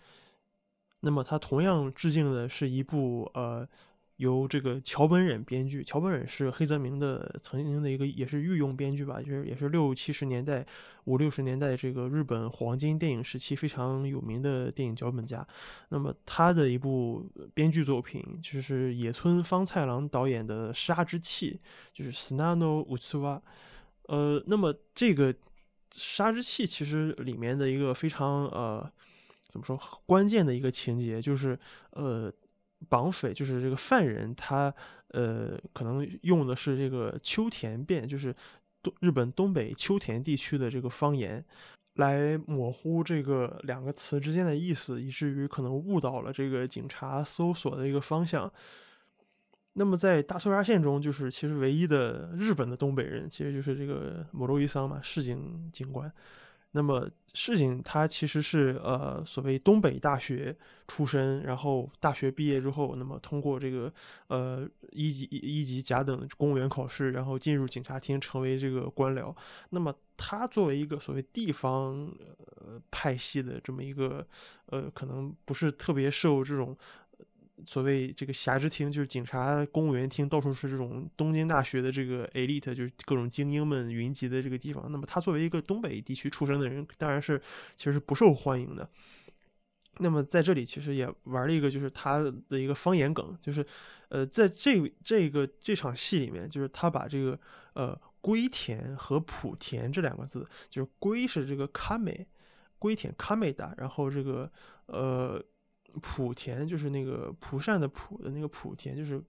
[1.00, 3.68] 那么它同样致敬的是一部呃，
[4.16, 10.64] 由这个桥本忍编剧，桥本忍是黑泽明的曾经的一个也是御用编剧吧，就是也是六七十年代
[11.04, 15.46] 五六十年代这个日本黄金电影时期非常有名的电影脚本家。
[15.88, 21.60] 那么他的一部编剧作品就是野村芳太郎导演的《杀之气》，
[21.96, 23.38] 就是《Snano Utsuwa》。
[24.04, 25.34] 呃，那么这个
[25.90, 28.90] 《杀之气》其实里面的一个非常呃。
[29.46, 29.78] 怎么说？
[30.04, 31.56] 关键的一个情节就是，
[31.90, 32.32] 呃，
[32.88, 34.72] 绑匪就是这个犯人，他
[35.08, 38.34] 呃可能用的是这个秋田变，就是
[38.82, 41.44] 东日本东北秋田地区的这个方言，
[41.94, 48.52] 来模糊这个两个词之间的意思，以至于可能误导了这个警察搜索的一个方向。
[49.74, 56.12] 那么在大搜查线中，就是其实唯一的日本的东北人，其实就是这个摩洛伊桑嘛，市警警官。
[56.76, 60.56] 那么事情他其实是呃所谓东北大学
[60.88, 63.92] 出身，然后大学毕业之后，那么通过这个
[64.26, 69.34] 呃一级一级甲等公务员考试，然后进入警察厅成为这个官僚。
[69.70, 72.12] 那么他作为一个所谓地方
[72.56, 74.26] 呃派系的这么一个
[74.66, 76.76] 呃，可能不是特别受这种。
[77.64, 84.90] 所谓这个辖之厅，就是警察公务员厅，到处是这种东京大学的这个 elite，就是各种精英们云集的这个地方。
[84.90, 87.40] 那么他作为一个东北地区出生的人，当然是
[87.76, 88.88] 其实是不受欢迎的。
[89.98, 93.64] 那么在这里其实也玩了一个，就是他的一个方言梗，就是
[94.08, 97.38] 呃，在这这个这场戏里面，就是他把这个
[97.74, 102.26] 呃龟田和莆田这两个字，就是龟是这个卡美，
[102.80, 104.50] 龟田卡美达，然后这个
[104.86, 105.40] 呃。
[106.00, 109.22] 莆田就是那个蒲扇的蒲的那个莆田，就是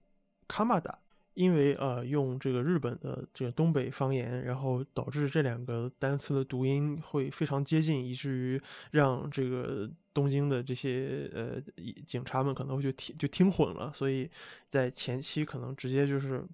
[0.48, 0.98] 卡马达，
[1.34, 8.60] 因为呃用这个日本的这个东北方言，然后导致这两个单词的读音会非常接近，以至于
[8.90, 11.60] 让这个东京的这些呃
[12.06, 14.30] 警察们可能会就听就听混了，所以
[14.68, 16.44] 在前期可能直接就是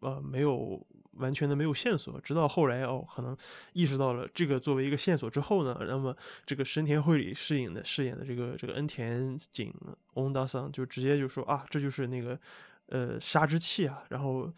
[0.00, 0.86] 呃没有。
[1.18, 3.36] 完全的没有线索，直到后来哦，可能
[3.72, 9.72] 意识到了这个作为一个线索之后呢，那么这个深田惠里饰演的饰演的这个这个恩田景
[10.14, 12.38] 翁大桑就直接就说啊，这就是那个
[12.86, 14.52] 呃杀之气啊，然后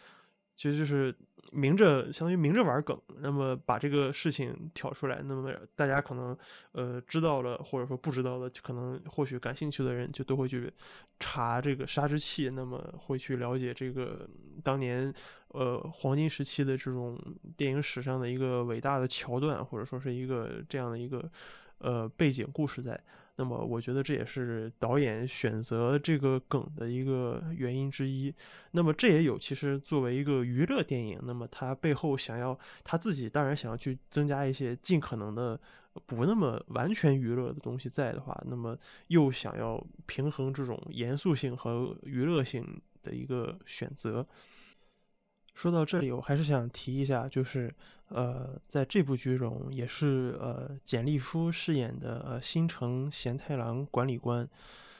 [0.57, 1.15] 其实就是
[1.53, 6.37] 明着相当于明着玩梗，那么把这个事情挑出来，那么大家可能
[6.73, 10.73] 呃知道了或者说不知道的，可能或许感兴趣的人就都会去
[11.21, 14.29] 查这个杀之气，那么会去了解这个
[14.63, 15.15] 当年。
[15.49, 17.19] 呃，黄金时期的这种
[17.57, 21.31] 电影史上的一个伟大的桥段，或者说是一个这样的一个
[21.79, 23.01] 呃背景故事在。
[23.41, 28.35] 那么，我觉得这也是导演选择这个梗的一个原因之一。
[28.73, 35.59] 那么，这也有其实作为一个娱乐电影，那么他背后想要他自己当然想要去增加一些尽可能的
[36.05, 38.77] 不那么完全娱乐的东西在的话，那么
[39.07, 44.27] 又想要平衡这种严肃性和娱乐性的一个选择。
[45.59, 47.75] 说到这里，我还是想提一下，就是，
[48.11, 54.49] 呃，在这部剧中，也是呃，简立夫饰演的呃新城贤太郎管理官，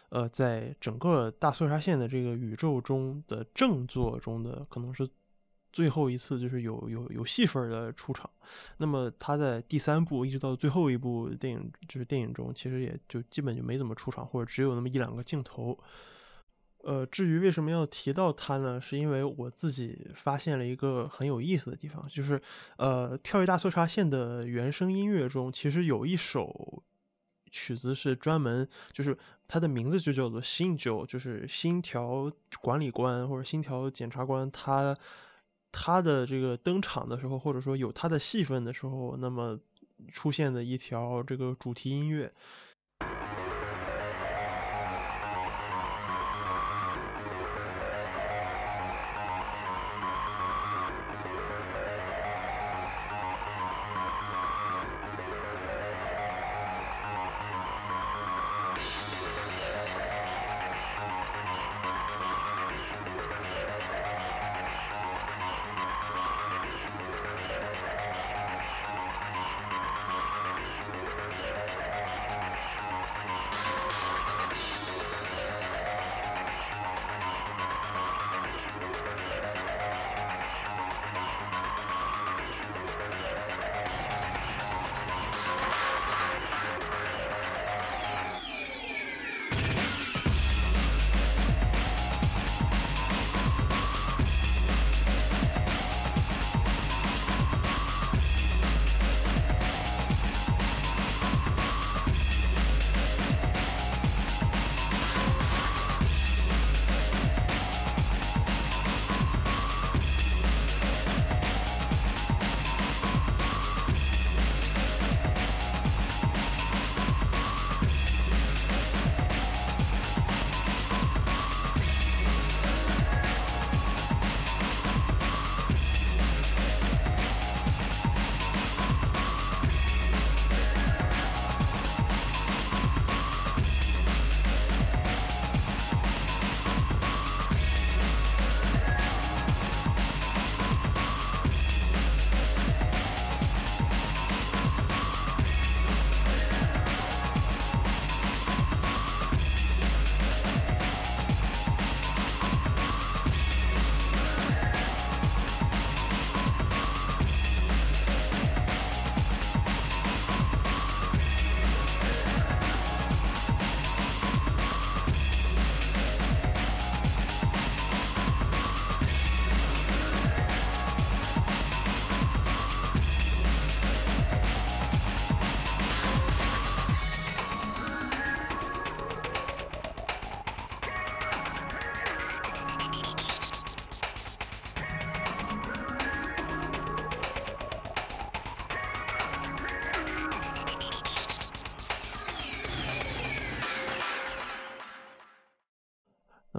[0.09, 5.09] 呃，在整个大搜查线的这个宇宙中的正作中的，可能是
[5.73, 8.29] 最后一次，就是有有有戏份的出场。
[8.79, 15.79] 那么他在第三部一直到最后一部电影，就是电影中，其实也就基本就没怎么出场，或者只有那么一两个镜头。
[16.89, 18.81] 呃，至于为什么要提到他呢？
[18.81, 22.41] 是因为我自己发现了一个很有意思的地方，就是，
[22.79, 26.83] 呃，《跳跃大搜查线》的原声音乐中，其实有一首
[27.51, 29.15] 曲子是专门，就是
[29.47, 32.33] 它的名字就叫做“新九”，就是新条
[32.63, 34.97] 管理官或者新条检察官，他
[35.71, 39.61] 他的这个登场的时候，或者说有他的戏份的时候，那么
[40.11, 42.33] 出现的一条这个主题音乐。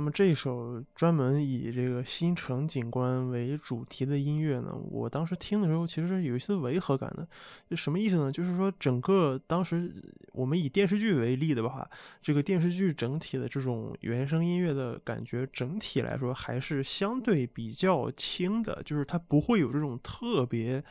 [0.09, 7.27] 这首专门以这个新城景观为主题的音乐呢，我当时听的时候其实有一些违和感的。
[7.69, 8.31] 就什么意思呢？
[8.31, 9.93] 就是说整个当时
[10.33, 11.89] 我们以电视剧为例的话，
[12.21, 20.83] 这个电视剧整体的这种原声音乐的感觉，整体来说还是相对比较轻的，就是它不会有这种特别。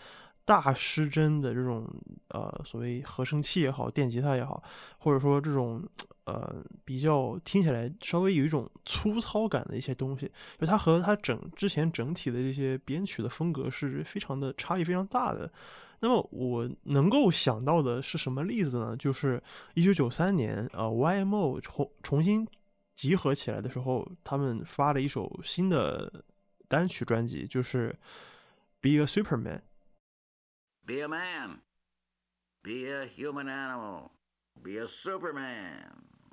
[0.48, 1.86] 大失真的这种
[2.28, 4.62] 呃所谓合成器也好，电吉他也好，
[4.96, 5.86] 或者说这种
[6.24, 15.52] 呃比较听起来稍微有一种粗糙感的一些东西，就它和它整之前整体的这些编曲的风格是非常的差异非常大的。
[16.00, 18.96] 那么我能够想到的是什么例子呢？
[18.96, 19.42] 就是
[19.74, 22.48] 一九九三年呃 YMO 重重新
[22.94, 26.24] 集合起来的时候，他们发了一首新的
[26.68, 27.94] 单曲专辑，就是
[28.80, 29.60] Be a Superman。
[30.88, 31.58] Be a man.
[32.64, 34.10] Be a human animal.
[34.62, 35.84] Be a superman.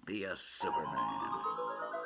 [0.06, 2.05] Be a superman.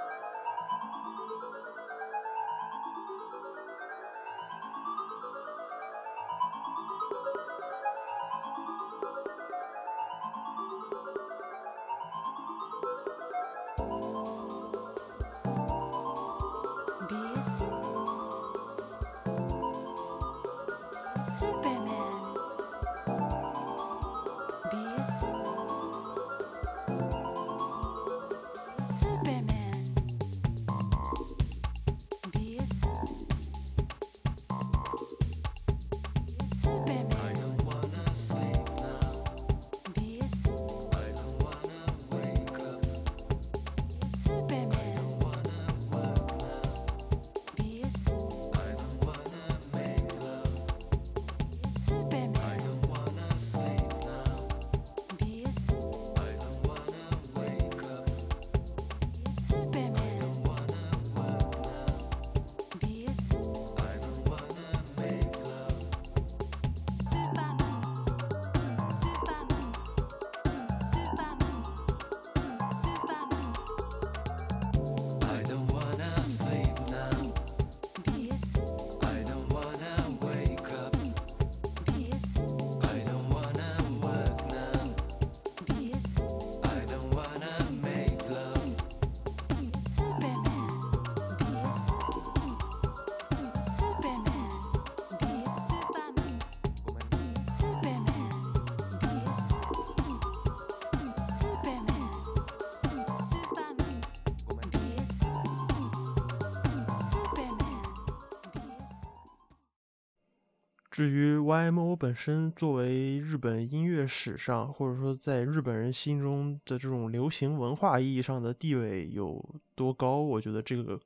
[110.99, 119.41] 至于 YMO 本身作为日本音乐史上，或者说在日本人心中的这种流行文化意义上的地位有
[119.75, 120.99] 多高，我觉得这个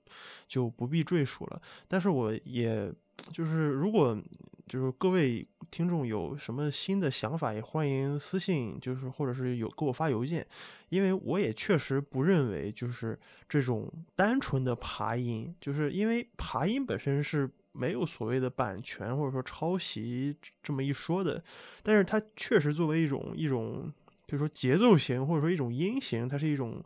[0.48, 1.61] 就不必赘述了。
[1.88, 2.91] 但是我也
[3.32, 4.20] 就是如果
[4.68, 10.44] 就是各位听众有什么新的想法，也欢迎私信，就是或者是有给我发邮件，
[10.90, 13.15] 因为我也确实不认为就是
[13.48, 17.48] 这种单纯的爬音，就是因为爬音本身是。
[17.74, 21.44] 没有所谓的版权或者说抄袭这么一说的，
[21.82, 23.91] 但是它确实作为一种一种，
[24.26, 26.82] 就是说节奏型或者说一种音型，它是一种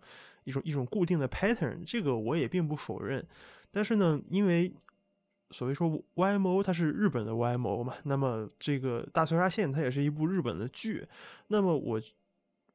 [0.45, 3.23] 一种一种固定的 pattern，这个我也并不否认。
[3.69, 4.73] 但是呢，因为
[5.51, 11.07] 所谓说 YMO 它是日本的 YMO 嘛，那么这个大搜杀线它也是一部日本的剧，
[11.47, 12.01] 那么我。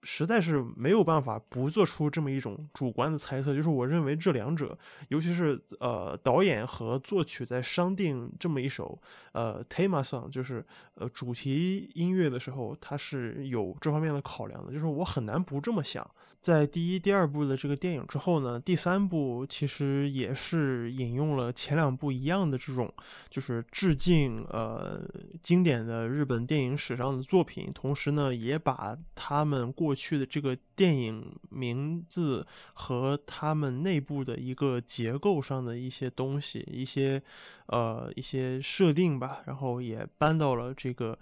[0.03, 4.77] 实在是没有办法不做出这么一种主观的猜测，就是我认为这两者，
[5.09, 9.01] 尤其是呃导演和作曲在商定这么一首
[9.33, 10.65] 呃 theme song，就是
[10.95, 16.09] 呃主题音乐的时候，他是有这方面的考量的，就是我很难不这么想。
[16.41, 22.93] 在第一、第二部的这个电影之后呢，第三部其实也是引用了前两部一样的这种，
[23.31, 25.01] 就是致敬呃
[25.41, 37.23] 经典的日本电影史上的作品，同时呢也把他们过过去的这个电影名字和他们内部的一个结构上的一些东西、一些
[37.67, 41.19] 呃一些设定吧，然后也搬到了这个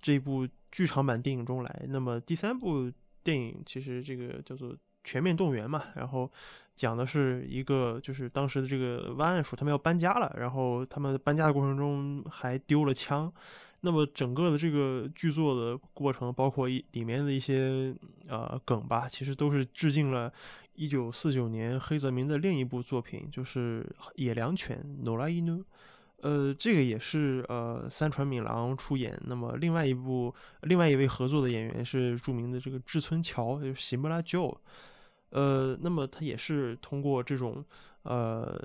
[0.00, 1.82] 这部剧场版电影中来。
[1.88, 2.90] 那么第三部。
[3.26, 4.72] 电影其实这个叫做
[5.02, 6.30] 全面动员嘛，然后
[6.76, 13.32] 讲的是一个就是当时的这个湾岸署他们要搬家了，然后他们搬家的过程中还丢了枪，
[13.86, 17.94] 那么整个的这个剧作的过程，包括一里面的一些
[18.26, 20.32] 呃梗吧，其实都是致敬了
[20.74, 23.86] 一九四九年黑泽明的另一部作品，就是
[24.16, 25.62] 《野良犬》诺拉伊努。
[26.22, 29.16] 呃，这个也是呃三船敏郎出演。
[29.26, 34.60] 那么另外一部，另外一位合作的演员是著名的这个志村桥，就是喜木拉久。
[35.30, 37.64] 呃，那么他也是通过这种
[38.08, 38.56] 呃，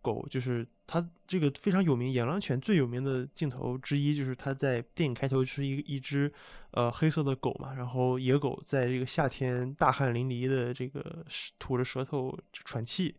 [0.00, 6.32] 狗就是它这个非常有名，野狼犬最有名的镜头之一，就是它在电影开头是一一只
[6.70, 11.26] 呃黑色的狗嘛，然后野狗在这个夏天大汗淋漓的这个
[11.58, 13.16] 吐着舌头喘气，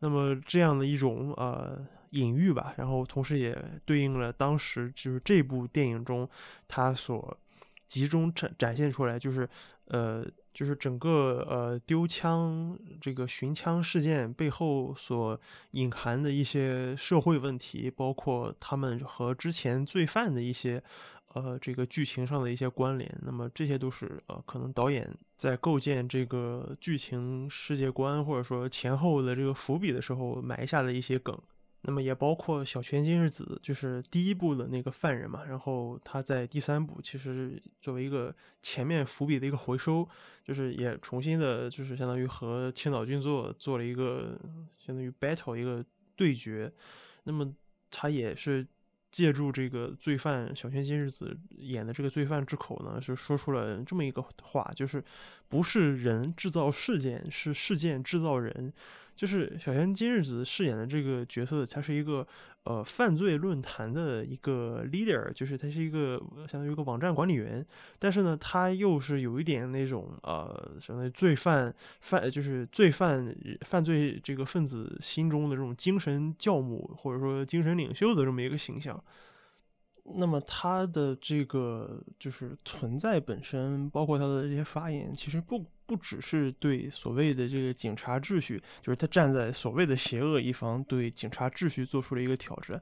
[0.00, 6.28] 那么这样的一种呃隐喻吧，然后同时也对应了当时就是这部电影中
[6.66, 7.38] 它所
[7.86, 9.48] 集中展展现出来，就是
[9.84, 10.26] 呃。
[10.56, 15.38] 就是整个呃丢枪这个寻枪事件背后所
[15.72, 20.82] 隐含的一些社会问题，包括他们和之前罪犯的一些
[21.34, 31.38] 呃这个剧情上的一些关联，那么这些都是呃可能导演在构建这个剧情世界观或者说前后的这个伏笔的时候埋下的一些梗。
[31.88, 35.44] 那么也包括小泉今日子，就是第一部的那个犯人嘛。
[35.44, 40.06] 然后他在第三部其实作为一个前面伏笔的一个回收，
[40.44, 44.36] 就是也重新的，就是相当于和青岛俊作做了一个
[44.76, 45.84] 相当于 battle 一个
[46.16, 46.72] 对决。
[47.22, 47.54] 那么
[47.88, 48.66] 他也是
[49.12, 55.00] 借助这个罪犯小泉今日子演的这个罪犯之口呢，是说出了这么一个话，就是
[55.46, 58.72] 不是人制造事件，是事件制造人。
[59.16, 62.24] 就是小泉今日子饰演的这个角色，他是一个
[62.64, 67.64] 呃犯罪论坛的一个 leader，就是他是一个相当于一个网站管理员，
[67.98, 79.02] 但是呢，他又是有一点那种呃相当于罪犯犯就是罪犯犯罪这个分子心中的这种精神教母或者说精神领袖的这么一个形象。
[80.14, 92.80] 那么他的这个就是存在本身，包括他的这些发言，其实不不只是对所谓的这个警察秩序，就是他站在所谓的邪恶一方，对警察秩序做出了一个挑战。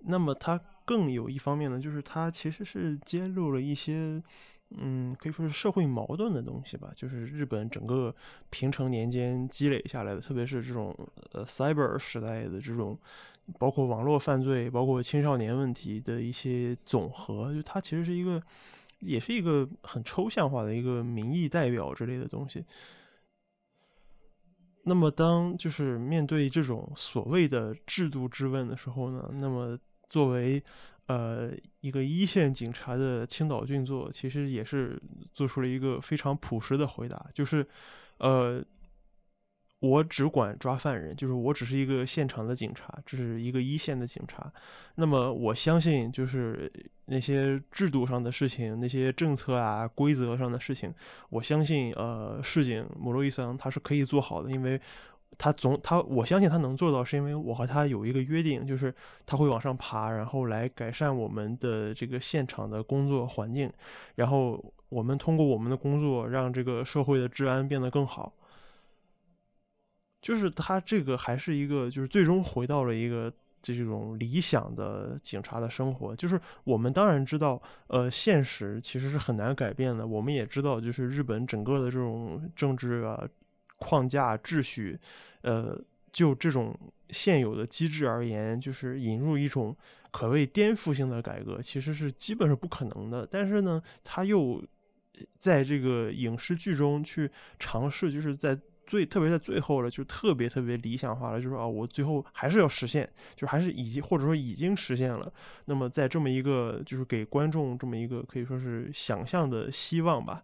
[0.00, 4.22] 那么他更有一方面呢，就是他其实是揭露了一些，
[4.76, 8.14] 嗯，可以说是社会矛盾的东西吧，就是日本整个
[8.50, 10.94] 平成年间积累下来的，特别是这种
[11.32, 12.98] 呃 cyber 时代的这种。
[13.58, 18.42] 包括网络犯罪，包括青少年问题的一些总和，就它其实是一个，
[18.98, 22.64] 也是一个很抽象化的一个民意代表之类的东西。
[24.82, 30.62] 那么，当就是面对这种所谓的制度质问的时候呢，那么作为
[31.06, 31.50] 呃
[31.80, 35.00] 一个一线警察的青岛俊作，其实也是
[35.32, 37.66] 做出了一个非常朴实的回答，就是
[38.18, 38.64] 呃。
[39.80, 44.52] 我只管抓犯人，就是我只是一个现场的警察，这是一个一线的警察。
[44.96, 46.70] 那么我相信，就是
[47.04, 50.92] 那些制度上的事情，那些政策啊、规则上的事情，
[51.30, 54.80] 我相信，呃，市警姆洛伊桑他是可以做好的，因为
[55.36, 58.92] 他总他我相信他能做到，是因为我和他有一个约定，就是
[59.24, 63.72] 他会往上爬，然后来改善我们的这个现场的工作环境，
[64.16, 68.32] 然后我们通过我们的工作让这个社会的治安变得更好。
[70.20, 73.32] 就是他这个还是一个，就是最终回到了一个
[73.62, 76.14] 这种理想的警察的生活。
[76.16, 80.04] 就是我们当然知道，呃，现实其实是很难改变的。
[80.04, 83.26] 我们也知道，就是日本整个的这种政治啊
[83.78, 84.98] 框架秩序，
[85.42, 85.80] 呃，
[86.12, 86.76] 就这种
[87.10, 89.74] 现有的机制而言，就是引入一种
[90.10, 93.24] 可谓颠覆性的改革，其实是基本是不可能的。
[93.30, 94.60] 但是呢，他又
[95.38, 97.30] 在这个影视剧中去
[97.60, 98.58] 尝试，就是在。
[98.88, 103.06] 最特别在最后了，就特别特别理想化了，就是啊，我最后还是要实现，
[103.36, 105.30] 就还是已经或者说已经实现了。
[105.66, 110.42] 那么在这么一个就是给观众这么一个可以说是想象的希望吧，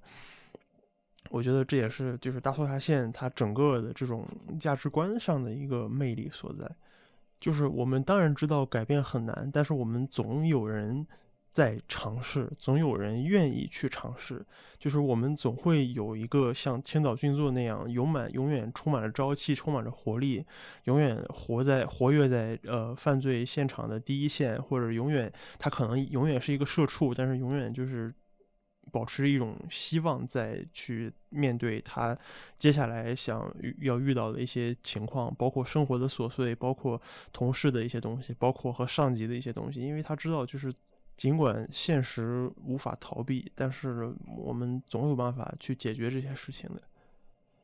[1.31, 4.29] 我觉得这也是就是大搜查线它整个的这种
[4.61, 6.71] 价值观上的一个魅力所在。
[7.41, 11.07] 就是我们当然知道改变很难，但是我们总有人。
[11.55, 14.45] 在尝试，总有人愿意去尝试。
[14.77, 20.45] 就是我们总会有一个像千岛俊作那样，永满永远充满了朝气，充满着活力，
[20.87, 28.13] 永远活在活跃在呃犯罪现场的第一线，或者永远他可能永远是一个社畜，但是永远就是
[28.91, 32.19] 保持一种希望，在去面对他
[32.59, 33.49] 接下来想
[33.81, 37.01] 要遇到的一些情况，包括生活的琐碎，包括
[37.33, 40.75] 同事的一些东西，包括和上级的一些东西，因为他知道就是。
[41.17, 46.83] 尽管现实无法逃避，但是我们总有办法去解决这些事情的。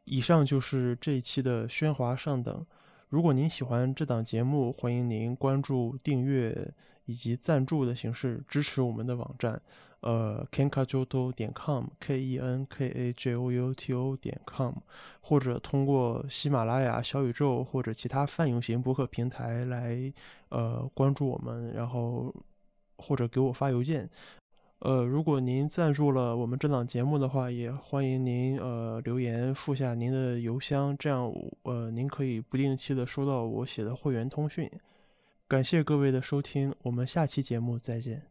[0.05, 2.65] 以上就是这一期的喧哗上等。
[3.09, 6.73] 如果您喜欢这档节目，欢迎您关注、订阅
[7.07, 9.61] 以及赞助的形式支持我们的网站，
[10.01, 14.75] 呃，kenkajoto 点 com，k e n k a j o u t o 点 com，
[15.21, 20.13] 或者通过喜马拉雅、小宇宙或者其他泛用型博客平台来
[20.51, 22.33] 呃关注我们，然后。
[23.01, 24.09] 或者给我发邮件，
[24.81, 31.33] 呃，如果您赞助了我们这档节目的话，也欢迎您呃留言附下您的邮箱，这样
[31.63, 34.71] 呃您可以不定期的收到我写的会员通讯。
[35.49, 38.30] 感谢各位的收听，我们下期节目再见。